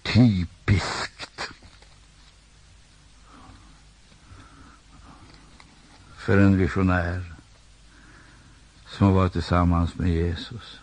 [0.04, 1.50] Typiskt
[6.18, 7.34] för en visionär
[8.88, 10.80] som har varit tillsammans med Jesus.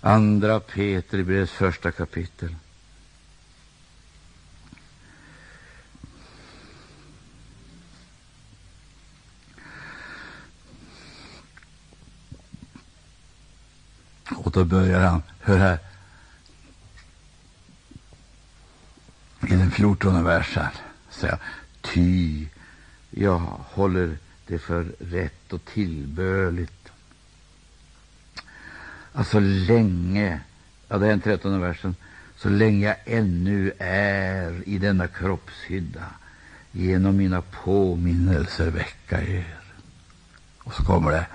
[0.00, 2.56] Andra Petri brevs första kapitel.
[14.52, 15.78] Och då börjar han, hör här,
[19.48, 20.66] i den fjortonde versen
[21.10, 21.38] säger
[21.80, 22.46] ty
[23.10, 26.92] jag håller det för rätt och tillbörligt.
[29.12, 30.40] Alltså länge,
[30.88, 31.96] ja det är den trettonde versen,
[32.36, 36.04] så länge jag ännu är i denna kroppshydda
[36.72, 39.58] genom mina påminnelser väcka er.
[40.58, 41.26] Och så kommer det,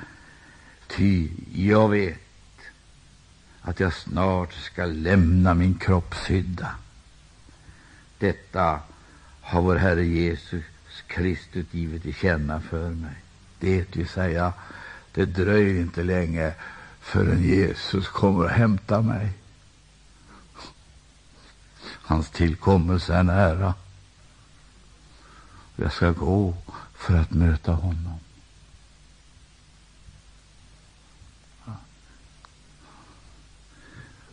[0.88, 2.27] ty jag vet
[3.68, 6.76] att jag snart ska lämna min kroppshydda.
[8.18, 8.80] Detta
[9.42, 10.64] har vår Herre Jesus
[11.08, 13.16] Kristus givit till känna för mig.
[13.60, 14.54] Det vill säga,
[15.12, 16.54] det dröjer inte länge
[17.00, 19.30] förrän Jesus kommer och hämtar mig.
[21.84, 23.74] Hans tillkommelse är nära.
[25.76, 26.58] Jag ska gå
[26.94, 28.20] för att möta honom.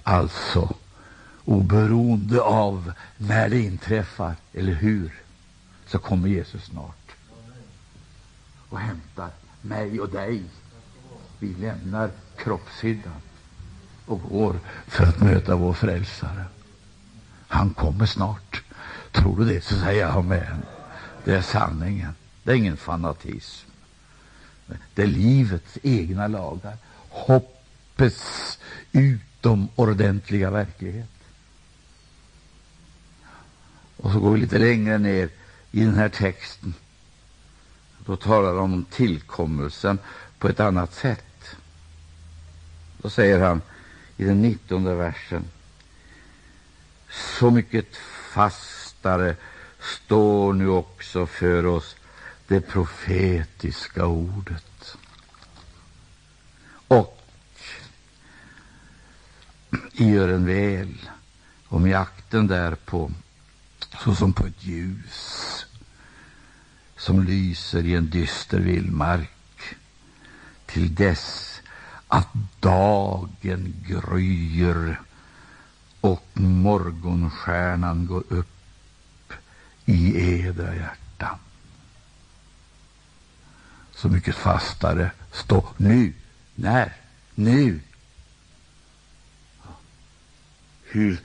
[0.06, 0.74] Alltså,
[1.44, 5.22] oberoende av när det inträffar, eller hur,
[5.86, 7.04] så kommer Jesus snart
[8.68, 9.30] och hämtar
[9.60, 10.42] mig och dig.
[11.38, 13.20] Vi lämnar kroppshyddan
[14.06, 16.44] och går för att möta vår frälsare.
[17.48, 18.62] Han kommer snart.
[19.12, 20.62] Tror du det, så säger jag amen.
[21.24, 22.14] Det är sanningen.
[22.42, 23.68] Det är ingen fanatism.
[24.94, 26.76] Det är livets egna lagar.
[27.08, 28.58] Hoppets
[28.92, 31.08] ut utomordentliga verklighet.
[33.96, 35.28] Och så går vi lite längre ner
[35.70, 36.74] i den här texten.
[38.06, 39.98] Då talar han om tillkommelsen
[40.38, 41.56] på ett annat sätt.
[43.02, 43.62] Då säger han
[44.16, 45.44] i den nittonde versen
[47.38, 47.96] så mycket
[48.32, 49.36] fastare
[49.80, 51.96] står nu också för oss
[52.46, 54.96] det profetiska ordet.
[56.88, 57.13] Och
[59.92, 61.10] gör en väl
[61.68, 63.10] om jakten därpå
[64.04, 65.66] såsom på ett ljus
[66.96, 69.30] som lyser i en dyster vildmark
[70.66, 71.60] till dess
[72.08, 72.28] att
[72.60, 75.00] dagen gryr
[76.00, 79.32] och morgonstjärnan går upp
[79.84, 81.38] i edra hjärtan.
[83.94, 86.12] Så mycket fastare stå nu.
[86.54, 86.92] När?
[87.34, 87.80] Nu.
[90.94, 91.20] Hur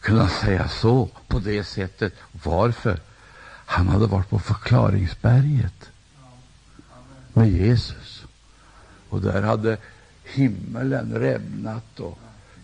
[0.00, 2.14] kunde han säga så, på det sättet?
[2.44, 3.00] Varför?
[3.46, 5.90] Han hade varit på förklaringsberget
[7.32, 8.24] med Jesus.
[9.08, 9.76] Och där hade
[10.24, 12.18] himmelen rämnat och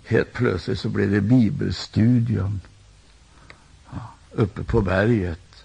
[0.04, 2.60] helt plötsligt så blev det bibelstudium
[3.92, 5.64] ja, uppe på berget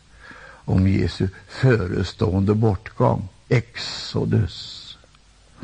[0.66, 4.98] om Jesu förestående bortgång, Exodus,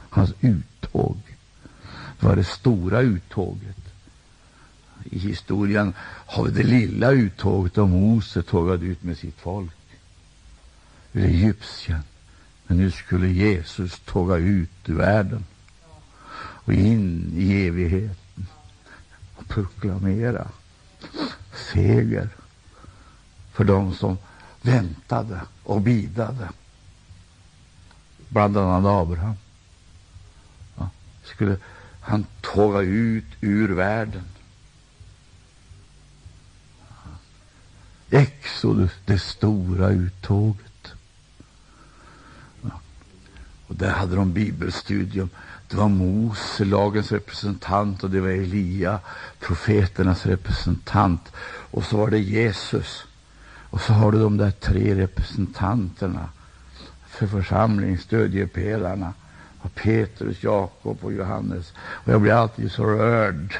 [0.09, 1.17] hans uttåg.
[2.19, 3.86] Det var det stora uttåget.
[5.11, 5.93] I historien
[6.25, 9.71] har vi det lilla uttåget då Mose tågade ut med sitt folk
[11.13, 12.03] ur Egypten.
[12.67, 15.45] Men nu skulle Jesus tåga ut ur världen
[16.67, 18.47] och in i evigheten
[19.35, 20.47] och proklamera
[21.73, 22.29] seger
[23.53, 24.17] för dem som
[24.61, 26.49] väntade och bidade.
[28.29, 29.35] Bland annat Abraham.
[30.77, 30.89] Ja,
[31.23, 31.57] skulle
[32.01, 34.23] han tåga ut ur världen
[38.09, 40.93] Exodus, det stora uttåget.
[42.61, 42.79] Ja.
[43.67, 45.29] Och där hade de bibelstudium.
[45.69, 48.99] Det var Mose, lagens representant, och det var Elia,
[49.39, 51.31] profeternas representant.
[51.71, 53.03] Och så var det Jesus.
[53.69, 56.29] Och så har du de där tre representanterna
[57.07, 59.13] för församlingen, stödjepelarna.
[59.59, 61.73] Och Petrus, Jakob och Johannes.
[61.77, 63.57] Och jag blir alltid så rörd.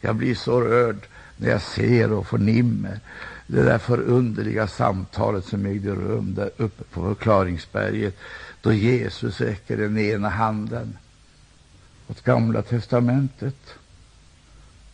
[0.00, 1.06] Jag blir så rörd
[1.42, 3.00] när jag ser och förnimmer
[3.46, 8.16] det där förunderliga samtalet som ägde rum där uppe på förklaringsberget
[8.60, 10.98] då Jesus räcker den ena handen
[12.08, 13.74] åt Gamla testamentet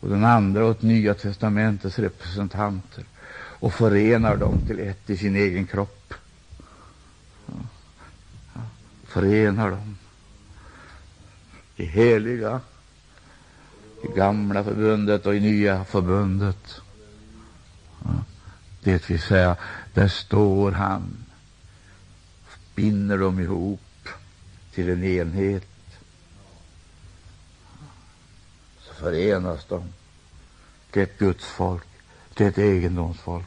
[0.01, 3.05] och den andra åt Nya testamentets representanter
[3.61, 6.15] och förenar dem till ett i sin egen kropp.
[9.05, 9.97] Förenar dem.
[11.77, 12.61] I heliga,
[14.03, 16.81] i gamla förbundet och i nya förbundet.
[18.83, 19.57] Det vill säga,
[19.95, 21.17] där står han,
[22.75, 24.09] binder dem ihop
[24.75, 25.69] till en enhet.
[28.81, 29.83] Så förenas de
[30.91, 31.87] till ett Guds folk,
[32.35, 33.47] till ett egendomsfolk.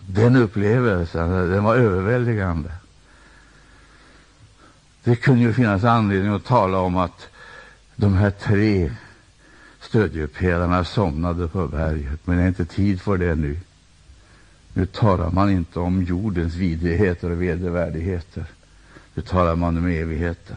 [0.00, 2.70] Den upplevelsen den var överväldigande.
[5.04, 7.28] Det kunde ju finnas anledning att tala om att
[7.96, 8.92] de här tre
[9.80, 13.58] stödjepelarna somnade på berget, men det är inte tid för det nu.
[14.72, 18.44] Nu talar man inte om jordens vidrigheter och vedervärdigheter.
[19.14, 20.56] Nu talar man om evigheten.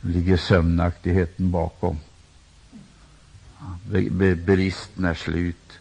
[0.00, 1.98] Nu ligger sömnaktigheten bakom.
[3.90, 5.80] Be be bristen är slut.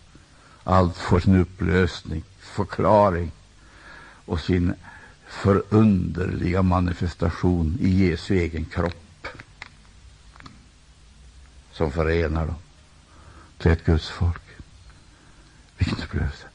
[0.63, 3.31] Allt får sin upplösning, förklaring
[4.25, 4.73] och sin
[5.27, 9.06] förunderliga manifestation i Jesu egen kropp
[11.77, 12.55] som förenar dem
[13.57, 14.41] till ett Guds folk.
[15.77, 16.47] Vilken upplevelse!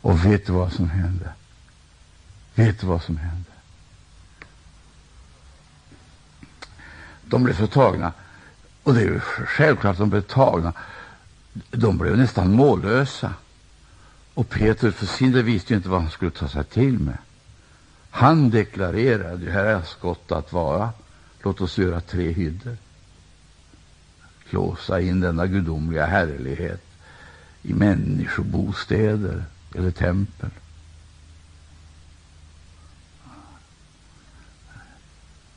[0.00, 1.32] Och vet du vad som hände?
[2.54, 3.50] Vet du vad som hände?
[7.24, 8.12] De blev så tagna.
[8.82, 10.72] Och det är ju självklart att de blev tagna.
[11.70, 13.34] De blev nästan mållösa.
[14.34, 17.18] Och Petrus för sin del visste ju inte vad han skulle ta sig till med.
[18.10, 20.90] Han deklarerade, ju, här är skott att vara.
[21.42, 22.76] Låt oss göra tre hyddor.
[24.52, 26.82] Låsa in denna gudomliga härlighet
[27.62, 29.44] i människobostäder
[29.74, 30.50] eller tempel.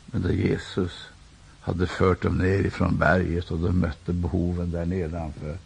[0.06, 1.10] Men där Jesus
[1.62, 5.58] hade fört dem ner ifrån berget och de mötte behoven där nedanför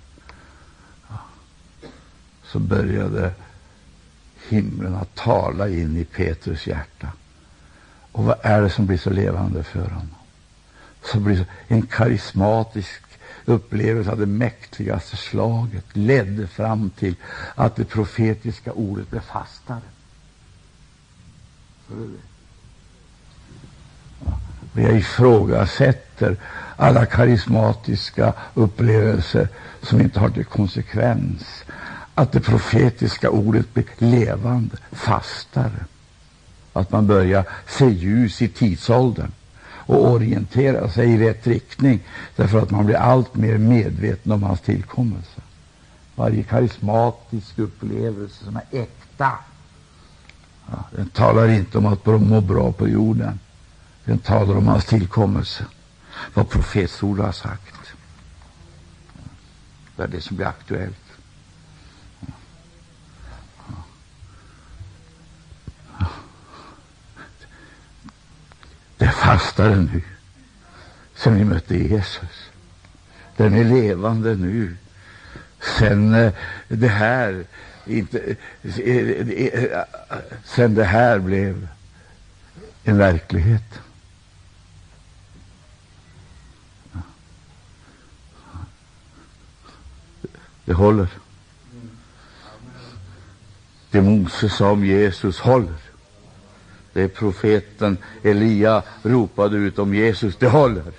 [2.51, 3.31] så började
[4.49, 7.11] himlen att tala in i Petrus hjärta.
[8.11, 10.15] Och vad är det som blir så levande för honom?
[11.03, 13.08] Så blir en karismatisk
[13.49, 17.15] upplevelse av det mäktigaste slaget ledde fram till
[17.55, 19.81] att det profetiska ordet blev fastare.
[24.73, 26.37] Men jag ifrågasätter
[26.75, 29.47] alla karismatiska upplevelser
[29.81, 31.63] som inte har till konsekvens
[32.15, 35.85] att det profetiska ordet blir levande, fastare.
[36.73, 39.31] Att man börjar se ljus i tidsåldern
[39.89, 41.99] och orientera sig i rätt riktning
[42.35, 45.41] därför att man blir allt mer medveten om hans tillkommelse.
[46.15, 49.31] Varje karismatisk upplevelse som är äkta
[50.71, 53.39] ja, den talar inte om att må bra på jorden.
[54.05, 55.65] Den talar om hans tillkommelse.
[56.33, 57.75] Vad professorn har sagt.
[59.95, 61.08] Det är det som blir aktuellt.
[69.19, 70.01] Fastare nu,
[71.15, 72.51] sen vi mötte Jesus.
[73.37, 74.75] Den är levande nu,
[75.77, 76.33] sen eh,
[76.67, 77.45] det här
[77.85, 79.83] inte, eh, eh,
[80.43, 81.67] sen det här blev
[82.83, 83.81] en verklighet.
[90.65, 91.07] Det håller.
[93.91, 95.88] Det Moses sa om Jesus håller.
[96.93, 100.91] Det profeten Elia ropade ut om Jesus, det håller.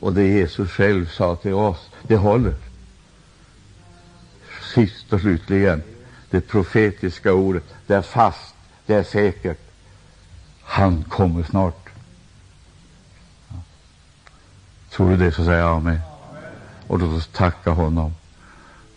[0.00, 2.54] Och det Jesus själv sa till oss, det håller.
[4.74, 5.82] Sist och slutligen,
[6.30, 8.54] det profetiska ordet, det är fast,
[8.86, 9.58] det är säkert.
[10.62, 11.88] Han kommer snart.
[14.90, 16.00] Tror du det, så säger jag amen.
[16.86, 18.14] Och låt oss tacka honom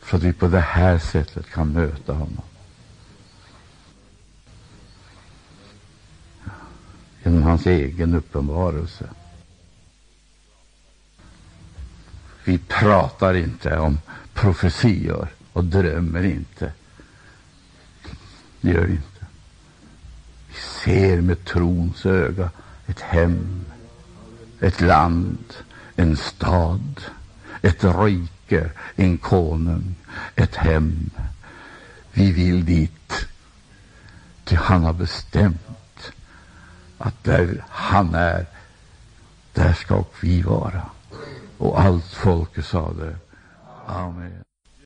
[0.02, 2.41] för att vi på det här sättet kan möta honom.
[7.30, 9.09] Genom hans egen uppenbarelse.
[12.43, 13.99] Vi pratar inte om
[14.34, 16.73] profetior och drömmer inte.
[18.61, 19.25] Det gör vi inte.
[20.47, 20.53] Vi
[20.84, 22.49] ser med trons öga
[22.88, 23.65] ett hem,
[24.59, 25.53] ett land,
[25.95, 27.01] en stad,
[27.61, 29.95] ett rike, en konung,
[30.36, 31.09] ett hem.
[32.13, 33.27] Vi vill dit,
[34.45, 35.78] till han har bestämt
[37.00, 38.45] att där han är,
[39.54, 40.82] där ska vi vara.
[41.58, 43.16] Och allt folket sade
[43.88, 44.49] Amen.